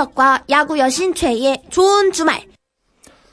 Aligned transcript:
이윤석과 0.00 0.44
야구 0.50 0.78
여신 0.78 1.14
최희의 1.14 1.64
좋은 1.70 2.12
주말. 2.12 2.42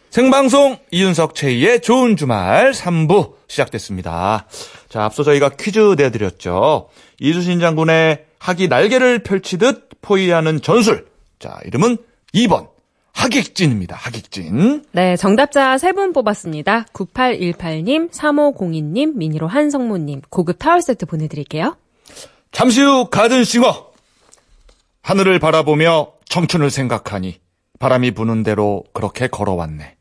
생방송 0.10 0.78
이윤석 0.92 1.36
최희의 1.36 1.82
좋은 1.82 2.18
주말 2.18 2.72
3부 2.72 3.34
시작됐습니다. 3.48 4.46
자, 4.90 5.04
앞서 5.06 5.24
저희가 5.24 5.50
퀴즈 5.50 5.96
내드렸죠. 5.98 6.90
이수신 7.20 7.60
장군의 7.60 8.26
학이 8.40 8.68
날개를 8.68 9.24
펼치듯 9.24 10.02
포위하는 10.02 10.62
전술. 10.62 11.08
자, 11.40 11.58
이름은 11.66 11.98
2번. 12.34 12.70
하객진입니다. 13.14 13.96
하객진. 13.96 14.84
네, 14.92 15.16
정답자 15.16 15.78
3분 15.78 16.14
뽑았습니다. 16.14 16.86
9818님, 16.94 18.12
3502님, 18.12 19.16
미니로 19.16 19.48
한성모님, 19.48 20.22
고급 20.30 20.60
타월 20.60 20.82
세트 20.82 21.08
보내드릴게요. 21.08 21.78
잠시 22.52 22.82
후 22.82 23.10
가든싱어. 23.10 23.88
하늘을 25.02 25.40
바라보며 25.40 26.17
청춘을 26.38 26.70
생각하니 26.70 27.40
바람이 27.80 28.12
부는 28.12 28.44
대로 28.44 28.84
그렇게 28.94 29.28
걸어왔네. 29.28 29.96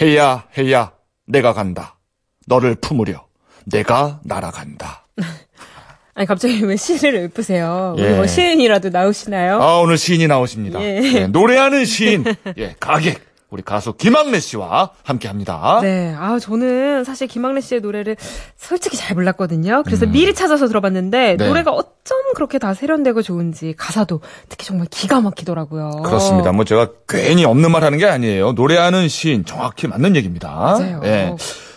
해야, 0.00 0.44
해야, 0.58 0.92
내가 1.24 1.52
간다. 1.52 2.00
너를 2.48 2.74
품으려. 2.74 3.26
내가 3.64 4.18
날아간다. 4.24 5.06
아니, 6.14 6.26
갑자기 6.26 6.60
왜 6.64 6.74
시를 6.74 7.30
읊으세요? 7.36 7.94
예. 7.98 8.02
우리 8.02 8.14
뭐 8.16 8.26
시인이라도 8.26 8.88
나오시나요? 8.88 9.62
아, 9.62 9.78
오늘 9.78 9.98
시인이 9.98 10.26
나오십니다. 10.26 10.80
예. 10.80 11.00
예, 11.14 11.26
노래하는 11.28 11.84
시인, 11.84 12.24
예, 12.56 12.74
가객, 12.80 13.27
우리 13.50 13.62
가수 13.62 13.94
김학래 13.94 14.40
씨와 14.40 14.90
함께 15.02 15.26
합니다. 15.26 15.78
네, 15.82 16.14
아, 16.18 16.38
저는 16.38 17.04
사실 17.04 17.26
김학래 17.26 17.62
씨의 17.62 17.80
노래를 17.80 18.16
솔직히 18.56 18.98
잘 18.98 19.14
몰랐거든요. 19.14 19.84
그래서 19.86 20.04
음. 20.04 20.12
미리 20.12 20.34
찾아서 20.34 20.68
들어봤는데, 20.68 21.36
네. 21.38 21.48
노래가 21.48 21.70
어쩜 21.70 22.18
그렇게 22.34 22.58
다 22.58 22.74
세련되고 22.74 23.22
좋은지, 23.22 23.74
가사도 23.78 24.20
특히 24.50 24.66
정말 24.66 24.86
기가 24.90 25.22
막히더라고요. 25.22 26.02
그렇습니다. 26.04 26.52
뭐 26.52 26.66
제가 26.66 26.90
괜히 27.08 27.46
없는 27.46 27.70
말 27.72 27.84
하는 27.84 27.96
게 27.96 28.04
아니에요. 28.04 28.52
노래하는 28.52 29.08
시인 29.08 29.46
정확히 29.46 29.88
맞는 29.88 30.14
얘기입니다. 30.16 30.50
맞아요. 30.50 31.00
예. 31.04 31.34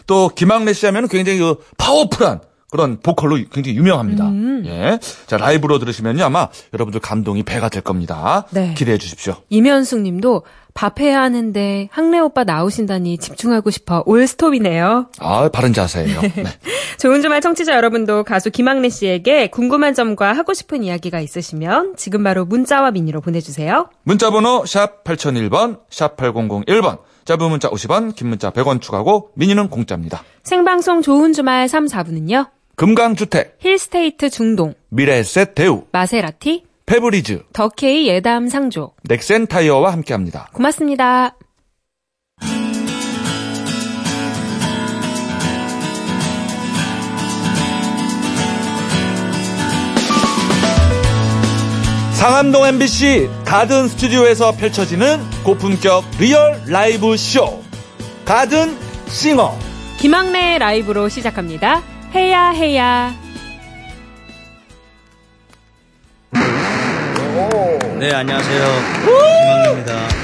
또 0.07 0.27
김학래 0.27 0.73
씨 0.73 0.85
하면 0.87 1.07
굉장히 1.07 1.39
그 1.39 1.55
파워풀한 1.77 2.41
그런 2.71 2.99
보컬로 3.01 3.35
굉장히 3.51 3.77
유명합니다. 3.77 4.29
음. 4.29 4.63
예. 4.65 4.97
자, 5.27 5.35
라이브로 5.37 5.77
들으시면요. 5.77 6.23
아마 6.23 6.47
여러분들 6.73 7.01
감동이 7.01 7.43
배가 7.43 7.67
될 7.67 7.81
겁니다. 7.81 8.47
네. 8.51 8.73
기대해 8.75 8.97
주십시오. 8.97 9.35
이면숙 9.49 9.99
님도 10.01 10.43
밥 10.73 11.01
해야 11.01 11.21
하는데 11.21 11.89
학래 11.91 12.19
오빠 12.19 12.45
나오신다니 12.45 13.17
집중하고 13.17 13.71
싶어 13.71 14.03
올스톱이네요. 14.05 15.07
아, 15.19 15.49
바른 15.49 15.73
자세예요. 15.73 16.21
네. 16.33 16.43
좋은 16.97 17.21
주말 17.21 17.41
청취자 17.41 17.75
여러분도 17.75 18.23
가수 18.23 18.49
김학래 18.49 18.87
씨에게 18.87 19.49
궁금한 19.49 19.93
점과 19.93 20.31
하고 20.31 20.53
싶은 20.53 20.81
이야기가 20.81 21.19
있으시면 21.19 21.95
지금 21.97 22.23
바로 22.23 22.45
문자와 22.45 22.91
미니로 22.91 23.19
보내주세요. 23.19 23.89
문자 24.03 24.29
번호 24.31 24.65
샵 24.65 25.03
8001번, 25.03 25.79
샵 25.89 26.15
8001번. 26.15 26.99
짧은 27.25 27.49
문자 27.49 27.69
50원, 27.69 28.15
긴 28.15 28.29
문자 28.29 28.49
100원 28.49 28.81
추가고 28.81 29.29
미니는 29.35 29.69
공짜입니다. 29.69 30.23
생방송 30.43 31.01
좋은 31.01 31.33
주말 31.33 31.67
3, 31.67 31.85
4부는요. 31.85 32.47
금강주택, 32.75 33.57
힐스테이트 33.59 34.29
중동, 34.29 34.73
미래에셋 34.89 35.55
대우, 35.55 35.85
마세라티, 35.91 36.63
페브리즈, 36.85 37.43
더케이 37.53 38.07
예담 38.07 38.47
상조. 38.47 38.93
넥센 39.03 39.47
타이어와 39.47 39.91
함께합니다. 39.93 40.49
고맙습니다. 40.53 41.35
상암동 52.13 52.67
MBC 52.67 53.29
가든 53.45 53.87
스튜디오에서 53.87 54.51
펼쳐지는 54.51 55.17
고품격 55.43 56.03
리얼 56.19 56.61
라이브 56.67 57.17
쇼 57.17 57.63
가든 58.25 58.77
싱어 59.07 59.57
김학래 59.97 60.59
라이브로 60.59 61.09
시작합니다. 61.09 61.81
해야 62.13 62.49
해야. 62.49 63.15
네, 67.99 68.13
안녕하세요. 68.13 68.65
김학래입니다. 69.05 70.21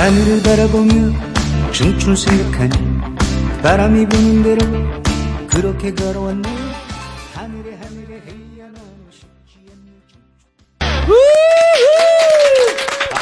하늘을 0.00 0.42
바라보며 0.42 1.12
춤출 1.72 2.16
생각하니 2.16 2.72
바람이 3.62 4.06
부는 4.06 4.42
대로 4.42 4.60
그렇게 5.46 5.92
걸어왔네 5.94 6.48
하늘에 7.34 7.74
하늘에 7.74 8.22
헤야 8.24 8.64
나는 8.64 8.80
쉽지 9.10 9.58
않네 9.68 9.90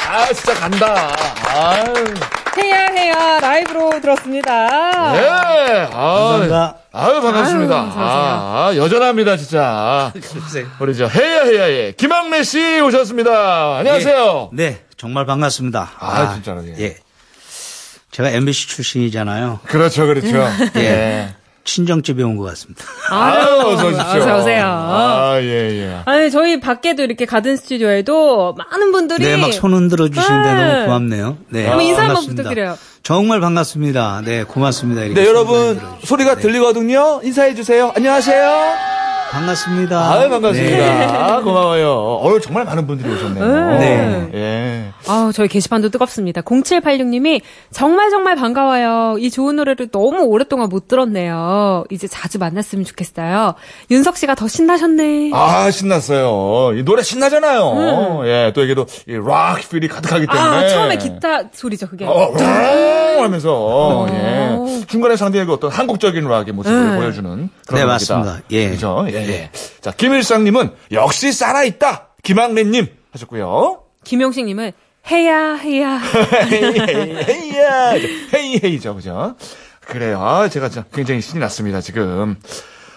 아 0.07 0.31
진짜 0.33 0.53
간다. 0.53 1.15
아유. 1.49 1.93
해야 2.57 2.85
해야 2.87 3.39
라이브로 3.41 3.99
들었습니다. 3.99 5.11
네. 5.11 5.27
아, 5.27 5.89
감사합니다. 5.91 6.75
아유 6.93 7.21
반갑습니다. 7.21 7.75
아유. 7.75 7.91
아, 7.97 8.67
아, 8.69 8.75
여전합니다 8.77 9.35
진짜. 9.35 10.13
우리 10.79 10.95
저 10.95 11.07
해야 11.07 11.43
해야의 11.43 11.97
김학래 11.97 12.41
씨 12.43 12.79
오셨습니다. 12.79 13.79
안녕하세요. 13.79 14.51
네, 14.53 14.79
정말 14.99 15.25
반갑습니다. 15.25 15.91
아, 15.97 16.33
진짜로, 16.33 16.61
예. 16.67 16.75
예. 16.77 16.97
제가 18.11 18.29
MBC 18.31 18.67
출신이잖아요. 18.67 19.61
그렇죠 19.65 20.05
그렇죠 20.07 20.27
예. 20.75 20.79
예. 20.81 21.35
친정집에 21.63 22.21
온 22.23 22.35
것 22.35 22.43
같습니다. 22.45 22.83
아유 23.11 23.43
어서 23.67 23.87
오십시오 23.87 24.19
어서 24.21 24.37
오세요. 24.39 24.65
아 24.65 25.37
예 25.39 25.71
예 25.79 26.01
아니, 26.05 26.31
저희 26.31 26.59
밖에도 26.59 27.03
이렇게 27.03 27.25
가든 27.25 27.55
스튜디오에도 27.57 28.55
많은 28.55 28.91
분들이. 28.91 29.23
네, 29.23 29.37
막 29.37 29.53
손 29.53 29.73
흔들어 29.73 30.09
주시는데 30.09 30.53
네. 30.55 30.71
너무 30.73 30.85
고맙네요. 30.85 31.37
네. 31.49 31.67
한번 31.67 31.85
인사 31.85 32.03
한번. 32.03 32.25
부탁드려요. 32.25 32.77
정말 33.03 33.39
반갑습니다. 33.39 34.23
네, 34.25 34.43
고맙습니다. 34.43 35.03
이렇게 35.03 35.19
네손 35.21 35.29
여러분. 35.35 35.79
소리가 36.03 36.35
네. 36.35 36.41
들리거든요 36.41 37.21
인사해 37.23 37.53
주세요 37.55 37.93
안녕하세요 37.95 38.98
반갑습니다. 39.31 40.11
아유 40.11 40.29
반갑습니다. 40.29 40.77
네. 40.77 41.05
아, 41.05 41.41
고마워요. 41.41 42.19
오늘 42.23 42.41
정말 42.41 42.65
많은 42.65 42.87
분들이 42.87 43.13
오셨네요. 43.13 43.77
네. 43.77 44.29
예. 44.33 44.93
아, 45.07 45.31
저희 45.33 45.47
게시판도 45.47 45.89
뜨겁습니다. 45.89 46.41
0786님이 46.41 47.41
정말 47.71 48.09
정말 48.09 48.35
반가워요. 48.35 49.17
이 49.19 49.29
좋은 49.29 49.55
노래를 49.55 49.89
너무 49.89 50.23
오랫동안 50.23 50.69
못 50.69 50.87
들었네요. 50.87 51.85
이제 51.91 52.07
자주 52.07 52.39
만났으면 52.39 52.85
좋겠어요. 52.85 53.53
윤석 53.91 54.17
씨가 54.17 54.33
더 54.33 54.47
신나셨네. 54.47 55.31
아 55.33 55.69
신났어요. 55.69 56.77
이 56.77 56.83
노래 56.83 57.03
신나잖아요. 57.03 58.21
예. 58.25 58.51
또 58.55 58.63
이게도 58.63 58.87
이락 59.05 59.59
필이 59.69 59.87
가득하기 59.87 60.25
때문에. 60.25 60.65
아, 60.65 60.67
처음에 60.69 60.97
기타 60.97 61.43
소리죠, 61.53 61.87
그게. 61.87 62.05
어, 62.05 62.33
랑 62.35 63.23
하면서 63.23 64.07
예. 64.11 64.49
어. 64.51 64.65
중간에 64.87 65.15
상대에게 65.15 65.51
어떤 65.51 65.69
한국적인 65.69 66.27
락의 66.27 66.53
모습을 66.53 66.91
네. 66.91 66.97
보여주는 66.97 67.49
그런 67.67 67.81
네. 67.81 67.85
맞습니다. 67.85 68.39
예. 68.51 68.69
그죠? 68.69 69.05
예. 69.09 69.18
예. 69.27 69.51
자 69.81 69.91
김일상님은 69.91 70.71
역시 70.91 71.31
살아있다. 71.31 72.09
김학래님 72.23 72.87
하셨고요. 73.11 73.83
김용식님은 74.03 74.71
해야, 75.11 75.53
해야. 75.55 75.97
헤이 76.51 77.53
헤이 78.33 78.59
헤이죠 78.63 78.95
그죠 78.95 79.35
그래요 79.87 80.21
아 80.21 80.47
제가 80.49 80.69
굉장히 80.93 81.21
신이 81.21 81.39
났습니다 81.39 81.81
지금 81.81 82.37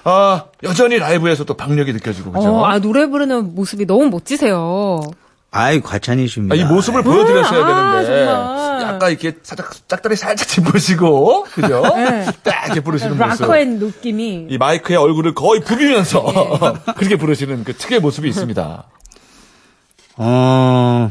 아 0.04 0.46
여전히 0.62 0.98
라이브에서 0.98 1.44
또 1.44 1.54
박력이 1.54 1.92
느껴지고 1.92 2.32
그죠 2.32 2.48
어, 2.54 2.64
아, 2.66 2.78
노래 2.80 3.06
부르는 3.06 3.54
모습이 3.54 3.86
너무 3.86 4.10
멋지세요. 4.10 5.00
아이, 5.54 5.81
과찬이십니다. 5.82 6.54
아, 6.54 6.56
이 6.58 6.64
모습을 6.64 7.02
보여드렸어야 7.02 7.64
아, 7.64 8.00
되는데 8.02 8.26
정말. 8.26 8.82
약간 8.82 9.10
이렇게 9.10 9.34
살짝 9.43 9.70
짝다리 9.87 10.16
살짝 10.16 10.49
짚으시고 10.49 11.44
그죠 11.44 11.82
딱 12.43 12.64
이렇게 12.66 12.81
부르시는 12.81 13.19
모습 13.19 13.43
락커의 13.43 13.66
느낌이. 13.66 14.46
이 14.49 14.58
마이크에 14.58 14.96
얼굴을 14.96 15.34
거의 15.34 15.60
부비면서 15.60 16.22
그렇게 16.96 17.16
부르시는 17.16 17.64
그 17.64 17.75
특유의 17.76 18.00
모습이 18.00 18.28
있습니다 18.31 18.84
어, 20.16 21.08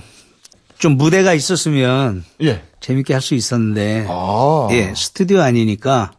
좀 0.80 0.98
무대가 0.98 1.34
있었으면 1.34 2.24
예 2.42 2.64
재밌게 2.80 3.14
할 3.14 3.22
수 3.22 3.36
있었는데, 3.36 4.08
아. 4.10 4.68
예, 4.72 4.92
스튜디오 4.96 5.42
아니니까, 5.42 6.12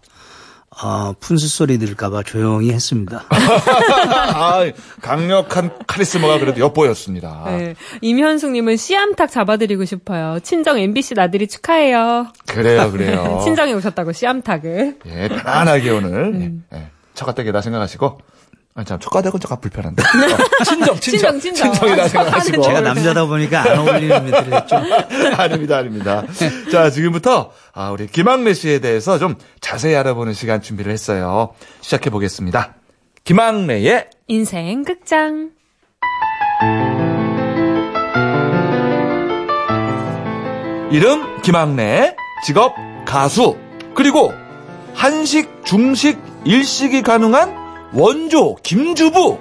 어, 0.82 1.14
푼수 1.20 1.46
소리 1.49 1.79
들을까봐 1.79 2.25
조용히 2.25 2.73
했습니다. 2.73 3.25
아, 3.31 4.64
강력한 5.00 5.70
카리스마가 5.87 6.38
그래도 6.40 6.61
엿보였습니다. 6.61 7.44
네. 7.46 7.75
임현숙님은 8.00 8.76
씨암탉 8.76 9.31
잡아드리고 9.31 9.84
싶어요. 9.84 10.40
친정 10.43 10.79
MBC 10.79 11.14
나들이 11.14 11.46
축하해요. 11.46 12.32
그래요, 12.49 12.90
그래요. 12.90 13.40
친정에 13.44 13.73
오셨다고 13.75 14.12
씨암탉을. 14.12 14.99
예, 15.06 15.29
편안하게 15.29 15.90
오늘 15.90 16.14
음. 16.34 16.64
예, 16.73 16.79
예, 16.79 16.90
처가댁이다 17.14 17.61
생각하시고. 17.61 18.19
아, 18.74 18.84
참, 18.84 18.98
첫가댁은 18.98 19.38
조금 19.38 19.60
불편한데. 19.60 20.02
어, 20.02 20.06
친정, 20.64 20.98
친정, 20.98 21.38
친정, 21.38 21.40
친정. 21.40 21.72
친정이다 21.72 22.08
생각하시고. 22.08 22.62
제가 22.62 22.80
남자다 22.80 23.26
보니까 23.26 23.60
안 23.70 23.78
어울리는 23.80 24.24
멘트를 24.24 24.54
했죠. 24.60 24.76
아닙니다, 25.36 25.76
아닙니다. 25.76 26.22
자, 26.70 26.88
지금부터, 26.88 27.52
아, 27.74 27.90
우리 27.90 28.06
김학래 28.06 28.54
씨에 28.54 28.78
대해서 28.78 29.19
좀 29.19 29.34
자세히 29.60 29.94
알아보는 29.94 30.32
시간 30.32 30.62
준비를 30.62 30.90
했어요. 30.90 31.52
시작해 31.82 32.08
보겠습니다. 32.08 32.74
김학래의 33.24 34.08
인생 34.28 34.84
극장. 34.84 35.50
이름 40.90 41.40
김학래, 41.42 42.16
직업 42.44 42.74
가수, 43.06 43.56
그리고 43.94 44.32
한식, 44.94 45.64
중식, 45.64 46.19
일식이 46.44 47.02
가능한 47.02 47.61
원조 47.92 48.56
김주부. 48.62 49.38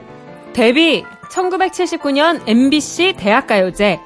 데뷔 0.54 1.04
1979년 1.32 2.42
MBC 2.48 3.14
대학가요제. 3.18 4.00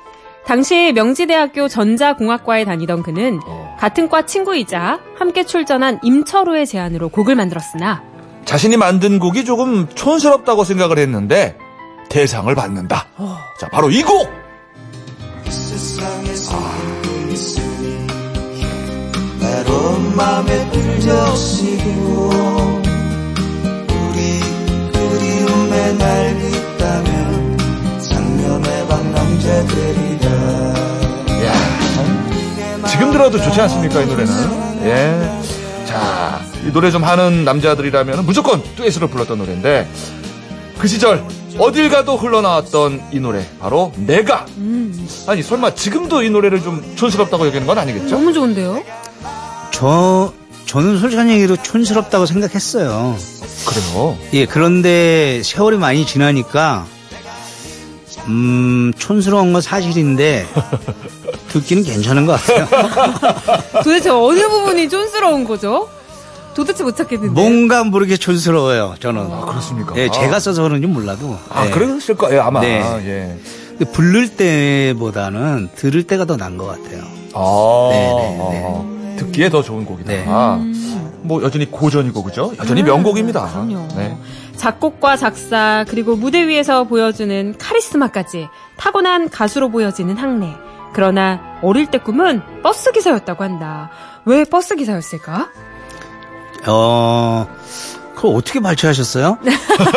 당시 0.45 0.93
명지대학교 0.93 1.67
전자공학과에 1.67 2.65
다니던 2.65 3.01
그는 3.01 3.39
어. 3.47 3.75
같은 3.79 4.09
과 4.09 4.27
친구이자 4.27 4.99
함께 5.17 5.43
출전한 5.43 5.99
임철호의 6.03 6.67
제안으로 6.67 7.09
곡을 7.09 7.35
만들었으나 7.35 8.03
자신이 8.45 8.77
만든 8.77 9.17
곡이 9.17 9.43
조금 9.43 9.89
촌스럽다고 9.89 10.63
생각을 10.63 10.99
했는데 10.99 11.57
대상을 12.09 12.53
받는다. 12.53 13.07
자, 13.59 13.67
바로 13.69 13.89
이 13.89 14.03
곡! 14.03 14.29
외 19.41 19.63
들어도 33.25 33.41
좋지 33.41 33.59
않습니까, 33.61 34.01
이 34.01 34.05
노래는? 34.05 34.33
예. 34.83 35.41
자, 35.85 36.39
이 36.63 36.71
노래 36.71 36.91
좀 36.91 37.03
하는 37.03 37.43
남자들이라면 37.43 38.23
무조건 38.25 38.61
듀엣으로 38.75 39.07
불렀던 39.07 39.39
노래인데, 39.39 39.87
그 40.77 40.87
시절, 40.87 41.23
어딜 41.57 41.89
가도 41.89 42.17
흘러나왔던 42.17 43.01
이 43.11 43.19
노래, 43.19 43.43
바로 43.59 43.91
내가. 43.95 44.45
아니, 45.27 45.41
설마 45.41 45.73
지금도 45.73 46.21
이 46.21 46.29
노래를 46.29 46.61
좀 46.61 46.83
촌스럽다고 46.95 47.47
여기는 47.47 47.65
건 47.65 47.79
아니겠죠? 47.79 48.15
너무 48.15 48.31
좋은데요? 48.31 48.83
저, 49.71 50.31
저는 50.67 50.99
솔직한 50.99 51.31
얘기로 51.31 51.57
촌스럽다고 51.57 52.27
생각했어요. 52.27 53.15
그래요. 53.65 54.17
예, 54.33 54.45
그런데 54.45 55.41
세월이 55.43 55.77
많이 55.77 56.05
지나니까, 56.05 56.85
음, 58.27 58.93
촌스러운 58.99 59.51
건 59.51 59.63
사실인데, 59.63 60.45
듣기는 61.55 61.83
괜찮은 61.83 62.25
것 62.25 62.33
같아요. 62.33 62.67
도대체 63.83 64.09
어느 64.09 64.47
부분이 64.49 64.89
촌스러운 64.89 65.45
거죠? 65.45 65.87
도대체 66.53 66.83
못 66.83 66.95
찾겠는데. 66.95 67.33
뭔가 67.33 67.83
모르게 67.83 68.17
촌스러워요, 68.17 68.95
저는. 68.99 69.21
아, 69.31 69.45
그렇습니까? 69.45 69.95
예, 69.97 70.09
제가 70.09 70.39
써서 70.39 70.63
그런지 70.63 70.87
몰라도. 70.87 71.37
아, 71.49 71.65
예. 71.65 71.69
그랬을 71.69 72.15
거예요, 72.15 72.41
아마. 72.43 72.61
네. 72.61 72.81
예. 73.05 73.37
근데 73.69 73.91
부를 73.91 74.29
때보다는 74.29 75.69
들을 75.75 76.03
때가 76.03 76.25
더 76.25 76.35
나은 76.37 76.57
것 76.57 76.65
같아요. 76.65 77.03
아, 77.33 77.89
네, 77.91 78.37
네, 78.51 78.63
아, 78.65 79.15
듣기에 79.17 79.49
더 79.49 79.61
좋은 79.61 79.85
곡이다. 79.85 80.11
네. 80.11 80.25
아, 80.27 80.59
뭐 81.21 81.41
여전히 81.43 81.69
고전이고 81.69 82.23
그죠? 82.23 82.53
여전히 82.59 82.83
명곡입니다. 82.83 83.47
그럼요. 83.51 83.87
네. 83.95 84.17
작곡과 84.55 85.17
작사 85.17 85.85
그리고 85.89 86.15
무대 86.15 86.47
위에서 86.47 86.85
보여주는 86.85 87.55
카리스마까지 87.57 88.47
타고난 88.77 89.29
가수로 89.29 89.69
보여지는 89.69 90.15
학래. 90.17 90.53
그러나 90.95 91.41
어릴 91.61 91.87
때 91.87 91.97
꿈은 91.97 92.41
버스 92.63 92.93
기사였다고 92.93 93.43
한다. 93.43 93.89
왜 94.23 94.45
버스 94.45 94.77
기사였을까? 94.77 95.49
어, 96.67 97.47
그걸 98.15 98.35
어떻게 98.37 98.61
발췌하셨어요? 98.61 99.37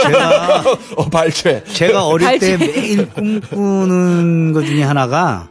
제가, 0.02 0.62
어, 0.98 1.08
발췌. 1.08 1.64
제가 1.72 2.04
어릴 2.04 2.38
때 2.40 2.58
발췌. 2.58 2.58
매일 2.58 3.08
꿈꾸는 3.10 4.52
것 4.52 4.66
중에 4.66 4.82
하나가 4.82 5.48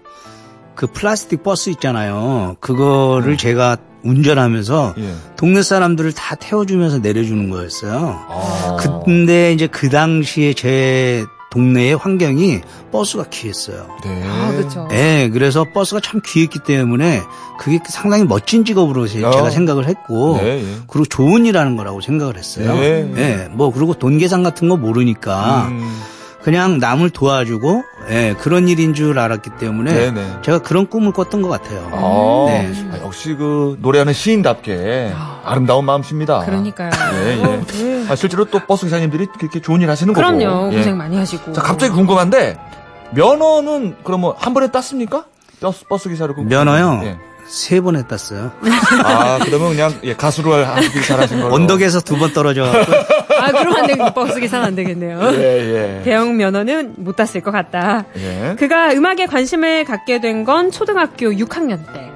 그 0.75 0.85
플라스틱 0.85 1.43
버스 1.43 1.69
있잖아요. 1.69 2.57
그거를 2.59 3.37
제가 3.37 3.77
운전하면서 4.03 4.95
예. 4.99 5.13
동네 5.37 5.63
사람들을 5.63 6.11
다 6.11 6.35
태워주면서 6.35 6.99
내려주는 6.99 7.49
거였어요. 7.49 8.25
아. 8.29 8.77
근데 9.05 9.53
이제 9.53 9.67
그 9.67 9.89
당시에 9.89 10.53
제 10.53 11.25
동네의 11.49 11.95
환경이 11.95 12.61
버스가 12.91 13.25
귀했어요. 13.29 13.87
네. 14.03 14.23
아, 14.25 14.51
그렇죠. 14.51 14.87
예, 14.91 15.29
그래서 15.31 15.65
버스가 15.73 16.01
참 16.01 16.21
귀했기 16.25 16.59
때문에 16.65 17.21
그게 17.59 17.79
상당히 17.89 18.25
멋진 18.25 18.65
직업으로 18.65 19.07
제- 19.07 19.23
어. 19.23 19.31
제가 19.31 19.49
생각을 19.49 19.87
했고, 19.87 20.37
네, 20.41 20.61
예. 20.61 20.75
그리고 20.87 21.05
좋은 21.05 21.45
일하는 21.45 21.75
거라고 21.77 22.01
생각을 22.01 22.37
했어요. 22.37 22.73
네. 22.75 23.11
예, 23.17 23.47
뭐, 23.51 23.71
그리고 23.71 23.93
돈 23.93 24.17
계산 24.17 24.43
같은 24.43 24.67
거 24.69 24.75
모르니까, 24.77 25.67
음, 25.69 25.99
그냥 26.47 26.77
남을 26.79 27.09
도와주고, 27.09 27.83
예, 28.09 28.33
그런 28.39 28.69
일인 28.69 28.93
줄 28.93 29.19
알았기 29.19 29.49
때문에, 29.59 29.91
네네. 29.93 30.37
제가 30.43 30.59
그런 30.59 30.87
꿈을 30.89 31.11
꿨던 31.11 31.41
것 31.41 31.49
같아요. 31.49 31.89
아, 31.91 32.45
네. 32.49 32.71
아, 32.93 32.99
역시 33.03 33.33
그 33.35 33.77
노래하는 33.81 34.13
시인답게 34.13 35.11
아름다운 35.43 35.83
마음씨입니다. 35.83 36.45
그러니까요. 36.45 36.89
예, 37.15 37.41
예. 37.81 38.05
아, 38.09 38.15
실제로 38.15 38.45
또 38.45 38.59
버스 38.65 38.85
기사님들이 38.85 39.25
그렇게 39.37 39.59
좋은 39.59 39.81
일 39.81 39.89
하시는 39.89 40.13
거고. 40.13 40.25
그럼요. 40.25 40.71
예. 40.71 40.77
고생 40.77 40.95
많이 40.95 41.17
하시고. 41.17 41.51
자, 41.51 41.61
갑자기 41.61 41.91
궁금한데 41.91 42.57
면허는 43.11 43.97
그러면 44.05 44.31
한 44.37 44.53
번에 44.53 44.71
땄습니까? 44.71 45.25
버스, 45.59 45.85
버스 45.85 46.07
기사를 46.07 46.33
그- 46.33 46.39
면허요? 46.39 47.17
예. 47.47 47.49
세번 47.49 47.95
했었어요. 47.95 48.51
아, 49.03 49.39
그러면 49.43 49.69
그냥 49.69 49.93
예, 50.03 50.13
가수로 50.15 50.53
하길 50.53 51.01
잘하신 51.01 51.41
걸로. 51.41 51.53
언덕에서 51.55 52.01
두 52.01 52.17
번 52.17 52.33
떨어져갖고, 52.33 52.93
아, 53.39 53.51
그럼 53.51 53.75
안 53.75 53.87
되겠네. 53.87 54.13
버스 54.13 54.39
기사는 54.39 54.65
안 54.65 54.75
되겠네요. 54.75 55.19
예, 55.33 55.99
예. 55.99 56.01
대형 56.03 56.35
면허는 56.37 56.95
못 56.97 57.15
땄을 57.15 57.41
것 57.41 57.51
같다. 57.51 58.05
예. 58.17 58.55
그가 58.57 58.91
음악에 58.91 59.25
관심을 59.27 59.85
갖게 59.85 60.19
된 60.19 60.43
건 60.45 60.71
초등학교 60.71 61.27
6학년 61.31 61.79
때. 61.93 62.11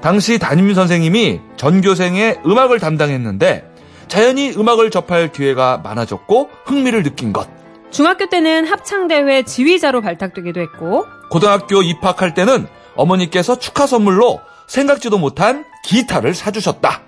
당시 0.00 0.38
담임 0.38 0.72
선생님이 0.74 1.40
전교생의 1.56 2.40
음악을 2.46 2.78
담당했는데 2.78 3.70
자연히 4.08 4.50
음악을 4.56 4.90
접할 4.90 5.32
기회가 5.32 5.78
많아졌고 5.84 6.48
흥미를 6.64 7.02
느낀 7.02 7.32
것. 7.32 7.48
중학교 7.90 8.28
때는 8.28 8.66
합창대회 8.66 9.42
지휘자로 9.42 10.00
발탁되기도 10.02 10.60
했고, 10.60 11.04
고등학교 11.30 11.82
입학할 11.82 12.34
때는 12.34 12.66
어머니께서 12.96 13.58
축하 13.58 13.86
선물로 13.86 14.40
생각지도 14.68 15.18
못한 15.18 15.64
기타를 15.84 16.34
사주셨다. 16.34 17.02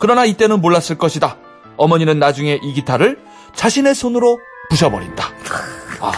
그러나 0.00 0.24
이때는 0.24 0.60
몰랐을 0.60 0.98
것이다. 0.98 1.36
어머니는 1.76 2.18
나중에 2.18 2.58
이 2.62 2.72
기타를 2.72 3.18
자신의 3.54 3.94
손으로 3.94 4.40
부셔버린다. 4.70 5.24
아, 6.00 6.12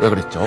왜 0.00 0.08
그랬죠? 0.08 0.46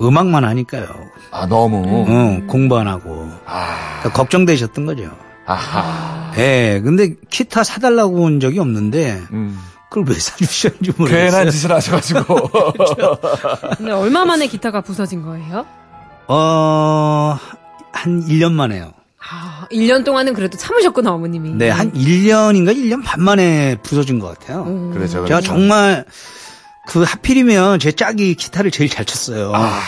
음악만 0.00 0.44
하니까요. 0.44 0.86
아, 1.30 1.46
너무. 1.46 2.04
응, 2.08 2.46
공부 2.46 2.76
안 2.78 2.86
하고. 2.86 3.30
아, 3.46 3.98
그러니까 4.00 4.12
걱정되셨던 4.12 4.86
거죠. 4.86 5.10
아하. 5.46 6.32
예, 6.36 6.80
근데 6.84 7.14
기타 7.30 7.64
사달라고 7.64 8.20
온 8.20 8.40
적이 8.40 8.58
없는데, 8.58 9.22
음. 9.32 9.58
그걸 9.88 10.12
왜 10.14 10.20
사주셨는지 10.20 10.92
모르겠어요. 10.98 11.30
괜한 11.30 11.50
짓을 11.50 11.72
하셔가지고. 11.72 12.50
근데 13.78 13.92
얼마 13.92 14.24
만에 14.24 14.46
기타가 14.48 14.82
부서진 14.82 15.22
거예요? 15.22 15.64
어, 16.28 17.38
한 17.92 18.26
1년 18.26 18.52
만에요. 18.52 18.92
아, 19.28 19.66
1년 19.72 20.04
동안은 20.04 20.34
그래도 20.34 20.56
참으셨구나, 20.56 21.12
어머님이. 21.12 21.54
네, 21.54 21.68
한 21.70 21.92
1년인가 21.92 22.76
1년 22.76 23.02
반 23.04 23.22
만에 23.22 23.76
부서진 23.82 24.18
것 24.18 24.38
같아요. 24.38 24.64
음. 24.64 24.92
그렇죠. 24.92 25.12
제가 25.12 25.24
그렇죠. 25.26 25.46
정말 25.46 26.04
그 26.86 27.02
하필이면 27.02 27.80
제 27.80 27.90
짝이 27.90 28.34
기타를 28.34 28.70
제일 28.70 28.88
잘 28.88 29.04
쳤어요. 29.04 29.52
아. 29.54 29.80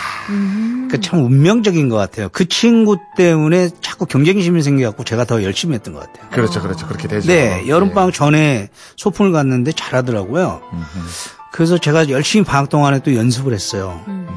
그참 0.91 1.23
운명적인 1.23 1.87
것 1.87 1.95
같아요. 1.95 2.27
그 2.29 2.47
친구 2.47 2.97
때문에 3.15 3.69
자꾸 3.79 4.05
경쟁심이 4.05 4.61
생겨갖고 4.61 5.05
제가 5.05 5.23
더 5.23 5.41
열심히 5.43 5.75
했던 5.75 5.93
것 5.93 6.01
같아요. 6.01 6.29
그렇죠, 6.31 6.61
그렇죠. 6.61 6.87
그렇게 6.87 7.07
되죠. 7.07 7.27
네, 7.27 7.61
예. 7.63 7.67
여름방학 7.69 8.13
전에 8.13 8.67
소풍을 8.97 9.31
갔는데 9.31 9.71
잘하더라고요. 9.71 10.61
음흠. 10.73 11.07
그래서 11.53 11.77
제가 11.77 12.09
열심히 12.09 12.43
방학 12.43 12.69
동안에 12.69 12.99
또 12.99 13.15
연습을 13.15 13.53
했어요. 13.53 14.03
음. 14.07 14.27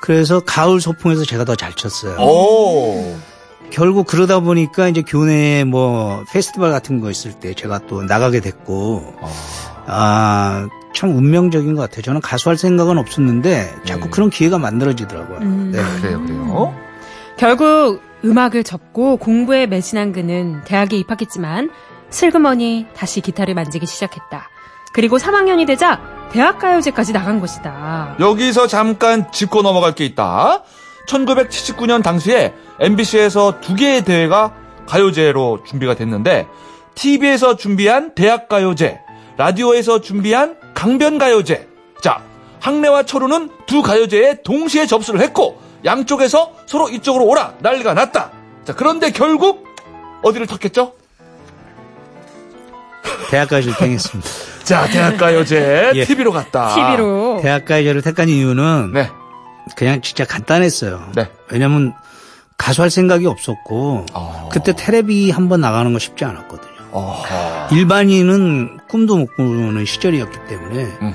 그래서 0.00 0.40
가을 0.40 0.80
소풍에서 0.80 1.24
제가 1.24 1.44
더 1.44 1.56
잘 1.56 1.72
쳤어요. 1.74 2.16
오. 2.20 3.16
결국 3.70 4.06
그러다 4.06 4.40
보니까 4.40 4.88
이제 4.88 5.02
교내 5.06 5.64
뭐 5.64 6.24
페스티벌 6.32 6.70
같은 6.70 7.00
거 7.00 7.10
있을 7.10 7.32
때 7.34 7.52
제가 7.54 7.80
또 7.86 8.02
나가게 8.02 8.40
됐고 8.40 9.14
아 9.86 10.68
참 10.94 11.16
운명적인 11.16 11.74
것 11.76 11.82
같아요. 11.82 12.02
저는 12.02 12.20
가수할 12.20 12.56
생각은 12.56 12.98
없었는데 12.98 13.72
자꾸 13.84 14.04
네. 14.04 14.10
그런 14.10 14.30
기회가 14.30 14.58
만들어지더라고요. 14.58 15.38
음. 15.38 15.70
네. 15.72 15.80
그래요, 16.00 16.20
그래요. 16.22 16.74
결국 17.36 18.00
음악을 18.24 18.64
접고 18.64 19.16
공부에 19.16 19.66
매진한 19.66 20.12
그는 20.12 20.60
대학에 20.64 20.96
입학했지만 20.96 21.70
슬그머니 22.10 22.86
다시 22.96 23.20
기타를 23.20 23.54
만지기 23.54 23.86
시작했다. 23.86 24.48
그리고 24.98 25.16
3학년이 25.16 25.64
되자 25.64 26.00
대학가요제까지 26.32 27.12
나간 27.12 27.38
것이다. 27.38 28.16
여기서 28.18 28.66
잠깐 28.66 29.30
짚고 29.30 29.62
넘어갈 29.62 29.94
게 29.94 30.04
있다. 30.04 30.64
1979년 31.06 32.02
당시에 32.02 32.52
MBC에서 32.80 33.60
두 33.60 33.76
개의 33.76 34.04
대회가 34.04 34.54
가요제로 34.88 35.62
준비가 35.62 35.94
됐는데 35.94 36.48
TV에서 36.96 37.54
준비한 37.54 38.12
대학가요제, 38.16 38.98
라디오에서 39.36 40.00
준비한 40.00 40.56
강변가요제. 40.74 41.68
자, 42.02 42.20
학내와 42.58 43.04
철우는 43.04 43.50
두 43.68 43.82
가요제에 43.82 44.42
동시에 44.42 44.86
접수를 44.86 45.20
했고 45.20 45.62
양쪽에서 45.84 46.54
서로 46.66 46.88
이쪽으로 46.88 47.24
오라 47.24 47.54
난리가 47.60 47.94
났다. 47.94 48.32
자, 48.64 48.74
그런데 48.74 49.12
결국 49.12 49.64
어디를 50.24 50.48
탔겠죠? 50.48 50.97
대학가요제를 53.30 53.76
땡했습니다. 53.78 54.30
자, 54.64 54.86
대학가요제 54.88 55.92
예. 55.96 56.04
TV로 56.04 56.32
갔다. 56.32 56.74
TV로. 56.74 57.40
대학가요제를 57.42 58.02
택한 58.02 58.28
이유는 58.28 58.92
네. 58.92 59.10
그냥 59.76 60.00
진짜 60.00 60.24
간단했어요. 60.24 61.12
네. 61.14 61.30
왜냐면 61.50 61.94
가수할 62.56 62.90
생각이 62.90 63.26
없었고 63.26 64.06
어. 64.14 64.48
그때 64.52 64.74
테레비 64.74 65.30
한 65.30 65.48
번 65.48 65.60
나가는 65.60 65.92
거 65.92 65.98
쉽지 65.98 66.24
않았거든요. 66.24 66.72
어허. 66.90 67.68
일반인은 67.76 68.78
꿈도 68.88 69.16
못 69.18 69.34
꾸는 69.36 69.84
시절이었기 69.84 70.38
때문에 70.48 70.84
음흠. 71.02 71.14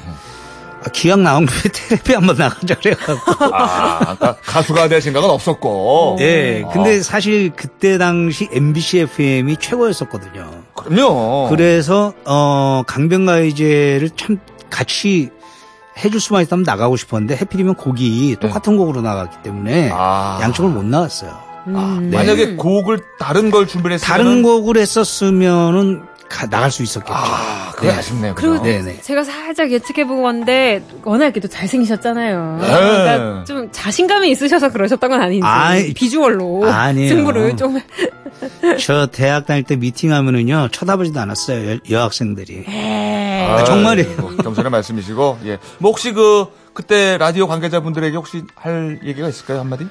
아, 0.85 0.89
기왕 0.93 1.23
나온 1.23 1.45
김에 1.45 1.61
테레비 1.73 2.13
한번 2.13 2.37
나가자 2.37 2.75
그래갖고 2.75 3.45
아, 3.53 3.99
그러니까 3.99 4.35
가수가 4.43 4.87
될 4.89 5.01
생각은 5.01 5.29
없었고. 5.29 6.17
예, 6.19 6.63
근데 6.71 7.01
사실 7.01 7.51
그때 7.55 7.97
당시 7.97 8.47
MBC 8.51 8.99
FM이 8.99 9.57
최고였었거든요. 9.57 10.62
그럼요. 10.85 11.47
그래서 11.49 12.13
어 12.25 12.83
강변가요제를 12.87 14.09
참 14.15 14.39
같이 14.69 15.29
해줄 16.03 16.19
수만 16.19 16.41
있다면 16.43 16.63
나가고 16.63 16.97
싶었는데 16.97 17.35
해필이면 17.35 17.75
곡이 17.75 18.37
똑같은 18.39 18.77
곡으로 18.77 19.01
나갔기 19.01 19.37
때문에 19.43 19.91
아. 19.93 20.39
양쪽을 20.41 20.71
못 20.71 20.83
나갔어요. 20.83 21.29
아, 21.31 21.97
음. 22.01 22.09
만약에 22.11 22.55
곡을 22.55 22.99
다른 23.19 23.49
걸 23.51 23.67
준비를 23.67 23.93
했으면 23.95 24.07
다른 24.17 24.41
곡을 24.43 24.75
했었으면은 24.77 26.01
가- 26.29 26.47
나갈 26.49 26.71
수 26.71 26.81
있었겠죠. 26.81 27.13
아, 27.15 27.71
그게 27.75 27.89
네. 27.89 27.93
아쉽네요. 27.93 28.33
그리고? 28.35 28.59
네네. 28.61 29.01
제가 29.01 29.23
살짝 29.23 29.71
예측해본 29.71 30.23
건데 30.23 30.83
워낙 31.03 31.25
이렇게 31.25 31.39
또 31.39 31.47
잘생기셨잖아요. 31.47 32.57
네. 32.59 32.67
그러니까 32.67 33.43
좀 33.45 33.69
자신감이 33.71 34.29
있으셔서 34.31 34.69
그러셨던 34.71 35.09
건 35.11 35.21
아닌지 35.21 35.45
아이, 35.45 35.93
비주얼로 35.93 36.65
아니에요. 36.65 37.09
승부를 37.09 37.55
좀 37.55 37.79
저 38.79 39.05
대학 39.07 39.45
다닐 39.45 39.63
때 39.63 39.75
미팅하면은요 39.75 40.69
쳐다보지도 40.71 41.19
않았어요 41.19 41.79
여, 41.91 42.01
학생들이 42.01 42.65
아, 42.67 43.63
정말이에요. 43.65 44.17
뭐 44.21 44.35
겸손의 44.37 44.71
말씀이시고, 44.71 45.39
예. 45.45 45.57
뭐 45.79 45.91
혹시 45.91 46.11
그, 46.13 46.45
그때 46.73 47.17
라디오 47.17 47.47
관계자분들에게 47.47 48.15
혹시 48.15 48.43
할 48.55 48.99
얘기가 49.03 49.27
있을까요, 49.27 49.59
한마디? 49.59 49.85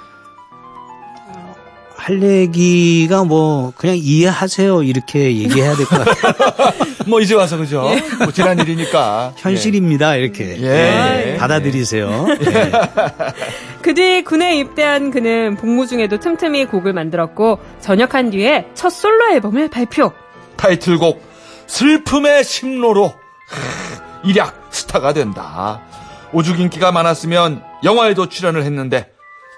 할 1.95 2.21
얘기가 2.23 3.23
뭐 3.25 3.73
그냥 3.77 3.97
이해하세요 3.99 4.83
이렇게 4.83 5.37
얘기해야 5.37 5.77
될 5.77 5.87
것 5.87 6.05
같아요. 6.05 6.73
뭐 7.07 7.21
이제 7.21 7.35
와서 7.35 7.57
그죠? 7.57 7.89
뭐 8.19 8.33
지난 8.33 8.59
일이니까. 8.59 9.35
현실입니다 9.37 10.17
이렇게 10.17 10.57
예. 10.59 10.69
네, 10.69 11.33
예. 11.33 11.37
받아들이세요. 11.37 12.27
네. 12.41 12.73
그뒤 13.83 14.23
군에 14.25 14.57
입대한 14.59 15.11
그는 15.11 15.57
복무 15.57 15.87
중에도 15.87 16.19
틈틈이 16.19 16.67
곡을 16.67 16.93
만들었고 16.93 17.59
전역한 17.81 18.31
뒤에 18.31 18.69
첫 18.75 18.91
솔로 18.91 19.33
앨범을 19.33 19.69
발표. 19.69 20.05
예. 20.07 20.57
타이틀곡, 20.57 21.21
슬픔의 21.67 22.45
심로로, 22.45 23.13
크, 23.13 24.29
일약 24.29 24.69
스타가 24.71 25.13
된다. 25.13 25.81
오죽 26.33 26.61
인기가 26.61 26.93
많았으면 26.93 27.63
영화에도 27.83 28.29
출연을 28.29 28.63
했는데, 28.63 29.11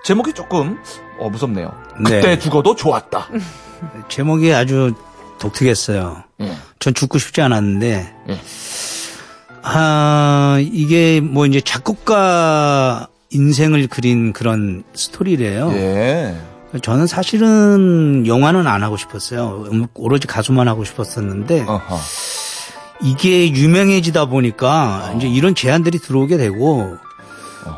제목이 0.04 0.32
조금, 0.32 0.78
어, 1.18 1.28
무섭네요. 1.28 1.72
그때 1.98 2.20
네. 2.20 2.38
죽어도 2.38 2.74
좋았다. 2.74 3.28
제목이 4.08 4.52
아주 4.54 4.94
독특했어요. 5.44 6.24
예. 6.40 6.56
전 6.78 6.94
죽고 6.94 7.18
싶지 7.18 7.40
않았는데 7.42 8.14
예. 8.30 8.40
아 9.62 10.58
이게 10.60 11.20
뭐 11.20 11.46
이제 11.46 11.60
작곡가 11.60 13.08
인생을 13.30 13.86
그린 13.88 14.32
그런 14.32 14.84
스토리래요. 14.94 15.70
예. 15.72 16.36
저는 16.82 17.06
사실은 17.06 18.26
영화는 18.26 18.66
안 18.66 18.82
하고 18.82 18.96
싶었어요. 18.96 19.66
음, 19.70 19.86
오로지 19.94 20.26
가수만 20.26 20.66
하고 20.66 20.84
싶었었는데 20.84 21.62
어허. 21.66 21.98
이게 23.02 23.52
유명해지다 23.52 24.26
보니까 24.26 25.14
이제 25.16 25.28
이런 25.28 25.54
제안들이 25.54 25.98
들어오게 25.98 26.36
되고 26.36 26.96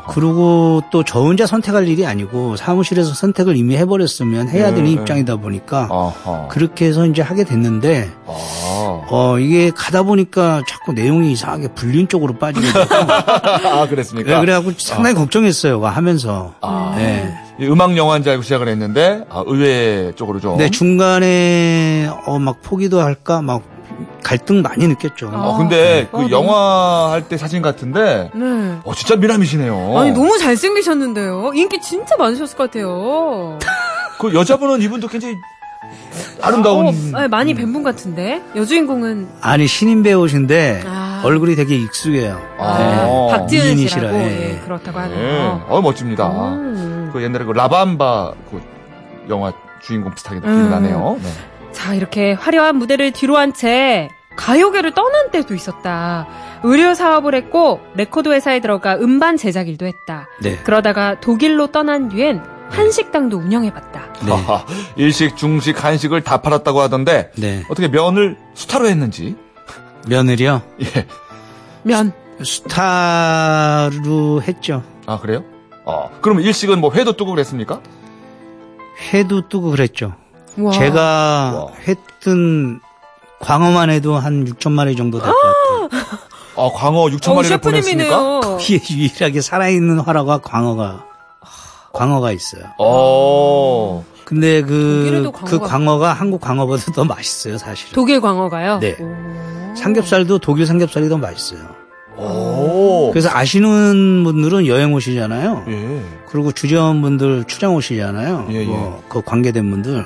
그리고 0.09 0.81
또 0.91 1.03
저 1.03 1.19
혼자 1.21 1.45
선택할 1.45 1.87
일이 1.87 2.05
아니고 2.05 2.55
사무실에서 2.57 3.13
선택을 3.13 3.55
이미 3.55 3.77
해버렸으면 3.77 4.49
해야 4.49 4.67
되는 4.73 4.85
네. 4.85 4.91
입장이다 4.91 5.37
보니까 5.37 5.87
어허. 5.89 6.47
그렇게 6.49 6.85
해서 6.87 7.05
이제 7.05 7.21
하게 7.21 7.43
됐는데 7.43 8.09
어. 8.25 9.05
어 9.09 9.39
이게 9.39 9.71
가다 9.71 10.03
보니까 10.03 10.61
자꾸 10.67 10.93
내용이 10.93 11.31
이상하게 11.31 11.69
불륜 11.69 12.07
쪽으로 12.07 12.37
빠지게 12.37 12.65
되고 12.67 12.85
아, 13.69 13.87
그랬습니까? 13.87 14.33
네, 14.35 14.39
그래갖고 14.41 14.71
상당히 14.77 15.15
걱정했어요 15.15 15.83
하면서 15.85 16.53
아. 16.61 16.93
네. 16.97 17.33
이 17.59 17.65
음악 17.65 17.95
영화인 17.97 18.21
줄 18.21 18.33
알고 18.33 18.43
시작을 18.43 18.67
했는데, 18.67 19.23
아, 19.31 19.43
의외 19.47 20.11
쪽으로 20.15 20.39
좀. 20.39 20.57
네 20.57 20.69
중간에 20.69 22.07
어 22.27 22.37
막 22.37 22.61
포기도 22.61 23.01
할까 23.01 23.41
막 23.41 23.63
갈등 24.23 24.61
많이 24.61 24.87
느꼈죠. 24.87 25.29
어, 25.33 25.57
근데 25.57 26.07
아, 26.11 26.17
그 26.17 26.21
너무- 26.23 26.31
영화 26.31 27.11
할 27.11 27.27
때 27.27 27.37
사진 27.37 27.61
같은데, 27.61 28.29
네. 28.33 28.77
어, 28.83 28.93
진짜 28.93 29.15
미남이시네요. 29.15 29.97
아니 29.97 30.11
너무 30.11 30.37
잘생기셨는데요. 30.37 31.51
인기 31.55 31.79
진짜 31.81 32.15
많으셨을 32.17 32.57
것 32.57 32.65
같아요. 32.71 33.57
그 34.19 34.33
여자분은 34.33 34.81
이분도 34.81 35.07
굉장히 35.07 35.35
아름다운. 36.41 36.87
어, 36.87 36.91
네, 37.21 37.27
많이 37.27 37.53
뵌 37.53 37.71
분 37.71 37.83
같은데 37.83 38.41
여주인공은 38.55 39.27
아니 39.41 39.67
신인 39.67 40.03
배우신데 40.03 40.83
아. 40.85 41.21
얼굴이 41.23 41.55
되게 41.55 41.75
익숙해요. 41.75 42.41
아. 42.59 42.77
네, 42.77 43.37
박지은 43.37 43.77
씨라고 43.87 44.17
예, 44.17 44.21
예, 44.23 44.53
예. 44.55 44.59
그렇다고 44.63 44.97
예. 44.99 45.03
하네요. 45.03 45.65
어, 45.69 45.81
멋집니다. 45.81 46.27
음. 46.29 47.09
그 47.13 47.21
옛날에 47.23 47.45
그 47.45 47.51
라밤바 47.51 48.33
그 48.51 48.61
영화 49.29 49.51
주인공 49.81 50.13
비슷하게 50.13 50.39
느낌이 50.41 50.55
음. 50.55 50.69
나네요. 50.69 51.17
네. 51.21 51.29
자, 51.77 51.93
이렇게 51.93 52.33
화려한 52.33 52.75
무대를 52.77 53.11
뒤로 53.11 53.37
한 53.37 53.53
채 53.53 54.09
가요계를 54.35 54.93
떠난 54.93 55.31
때도 55.31 55.53
있었다. 55.55 56.27
의료 56.63 56.93
사업을 56.95 57.33
했고 57.35 57.79
레코드 57.95 58.29
회사에 58.29 58.59
들어가 58.59 58.95
음반 58.97 59.35
제작 59.37 59.67
일도 59.67 59.85
했다. 59.87 60.27
네. 60.41 60.57
그러다가 60.63 61.19
독일로 61.19 61.67
떠난 61.67 62.09
뒤엔 62.09 62.41
한식당도 62.69 63.37
운영해봤다. 63.37 64.13
네. 64.25 64.31
하하, 64.31 64.65
일식, 64.95 65.37
중식, 65.37 65.83
한식을 65.83 66.21
다 66.23 66.41
팔았다고 66.41 66.81
하던데 66.81 67.31
네. 67.37 67.63
어떻게 67.69 67.87
면을 67.87 68.37
수타로 68.53 68.87
했는지. 68.87 69.35
며느리요. 70.07 70.61
예. 70.81 71.07
면. 71.83 72.11
스타로 72.43 74.43
했죠. 74.43 74.83
아 75.07 75.19
그래요? 75.19 75.43
어. 75.85 76.11
그럼 76.21 76.41
일식은 76.41 76.79
뭐 76.79 76.91
회도 76.93 77.17
뜨고 77.17 77.31
그랬습니까? 77.31 77.81
회도 79.13 79.47
뜨고 79.49 79.71
그랬죠. 79.71 80.13
와. 80.57 80.71
제가 80.71 81.01
와. 81.01 81.67
했던 81.87 82.79
광어만 83.39 83.89
해도 83.89 84.15
한 84.15 84.45
6천 84.45 84.71
마리 84.71 84.95
정도 84.95 85.19
될 85.21 85.31
것 85.31 85.89
같아요. 85.89 86.01
아 86.57 86.69
광어 86.73 87.05
6천 87.05 87.29
어, 87.31 87.35
마리를 87.35 87.57
보냈습니까? 87.59 88.39
거기에 88.41 88.79
유일하게 88.89 89.41
살아있는 89.41 89.99
화라가 89.99 90.39
광어가 90.39 91.05
광어가 91.93 92.31
있어요. 92.31 92.63
어. 92.79 94.03
근데 94.25 94.61
그, 94.61 95.31
그 95.45 95.59
광어가- 95.59 95.67
광어가 95.67 96.13
한국 96.13 96.41
광어보다 96.41 96.91
더 96.91 97.05
맛있어요, 97.05 97.57
사실은. 97.57 97.93
독일 97.93 98.19
광어가요? 98.19 98.79
네. 98.79 98.97
오. 98.99 99.75
삼겹살도 99.75 100.39
독일 100.39 100.65
삼겹살이 100.65 101.07
더 101.07 101.17
맛있어요. 101.17 101.61
오. 102.17 103.11
그래서 103.11 103.29
아시는 103.31 104.23
분들은 104.23 104.65
여행 104.67 104.93
오시잖아요. 104.93 105.63
예. 105.67 106.03
그리고 106.27 106.51
주재원분들 106.51 107.45
출장 107.45 107.75
오시잖아요. 107.75 108.47
예, 108.49 108.55
예. 108.61 108.65
뭐, 108.65 109.01
그 109.07 109.21
관계된 109.21 109.69
분들. 109.69 110.05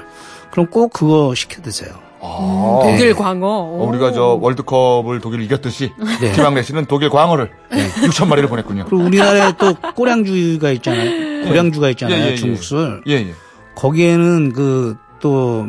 그럼 0.51 0.67
꼭 0.67 0.93
그거 0.93 1.33
시켜 1.35 1.61
드세요. 1.61 1.93
아. 2.21 2.79
독일 2.83 3.15
광어. 3.15 3.47
어, 3.47 3.83
오. 3.83 3.87
우리가 3.89 4.11
저 4.11 4.37
월드컵을 4.39 5.21
독일 5.21 5.41
이겼듯이 5.41 5.91
네. 6.21 6.31
김학래 6.33 6.61
씨는 6.61 6.85
독일 6.85 7.09
광어를 7.09 7.49
6천 7.71 8.27
마리를 8.27 8.47
보냈군요. 8.47 8.85
그리고 8.87 9.03
우리나라에 9.03 9.53
또 9.57 9.73
꼬량주가 9.95 10.69
있잖아요. 10.71 11.47
고량주가 11.47 11.89
있잖아요. 11.89 12.17
예, 12.19 12.25
예, 12.27 12.31
예. 12.31 12.35
중국술. 12.35 13.01
예, 13.07 13.13
예. 13.13 13.33
거기에는 13.75 14.53
그 14.53 14.97
또 15.21 15.67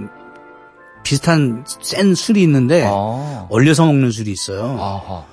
비슷한 1.04 1.64
센 1.66 2.14
술이 2.14 2.42
있는데 2.42 2.84
아. 2.86 3.46
얼려서 3.50 3.86
먹는 3.86 4.10
술이 4.10 4.32
있어요. 4.32 4.76
아하. 4.80 5.24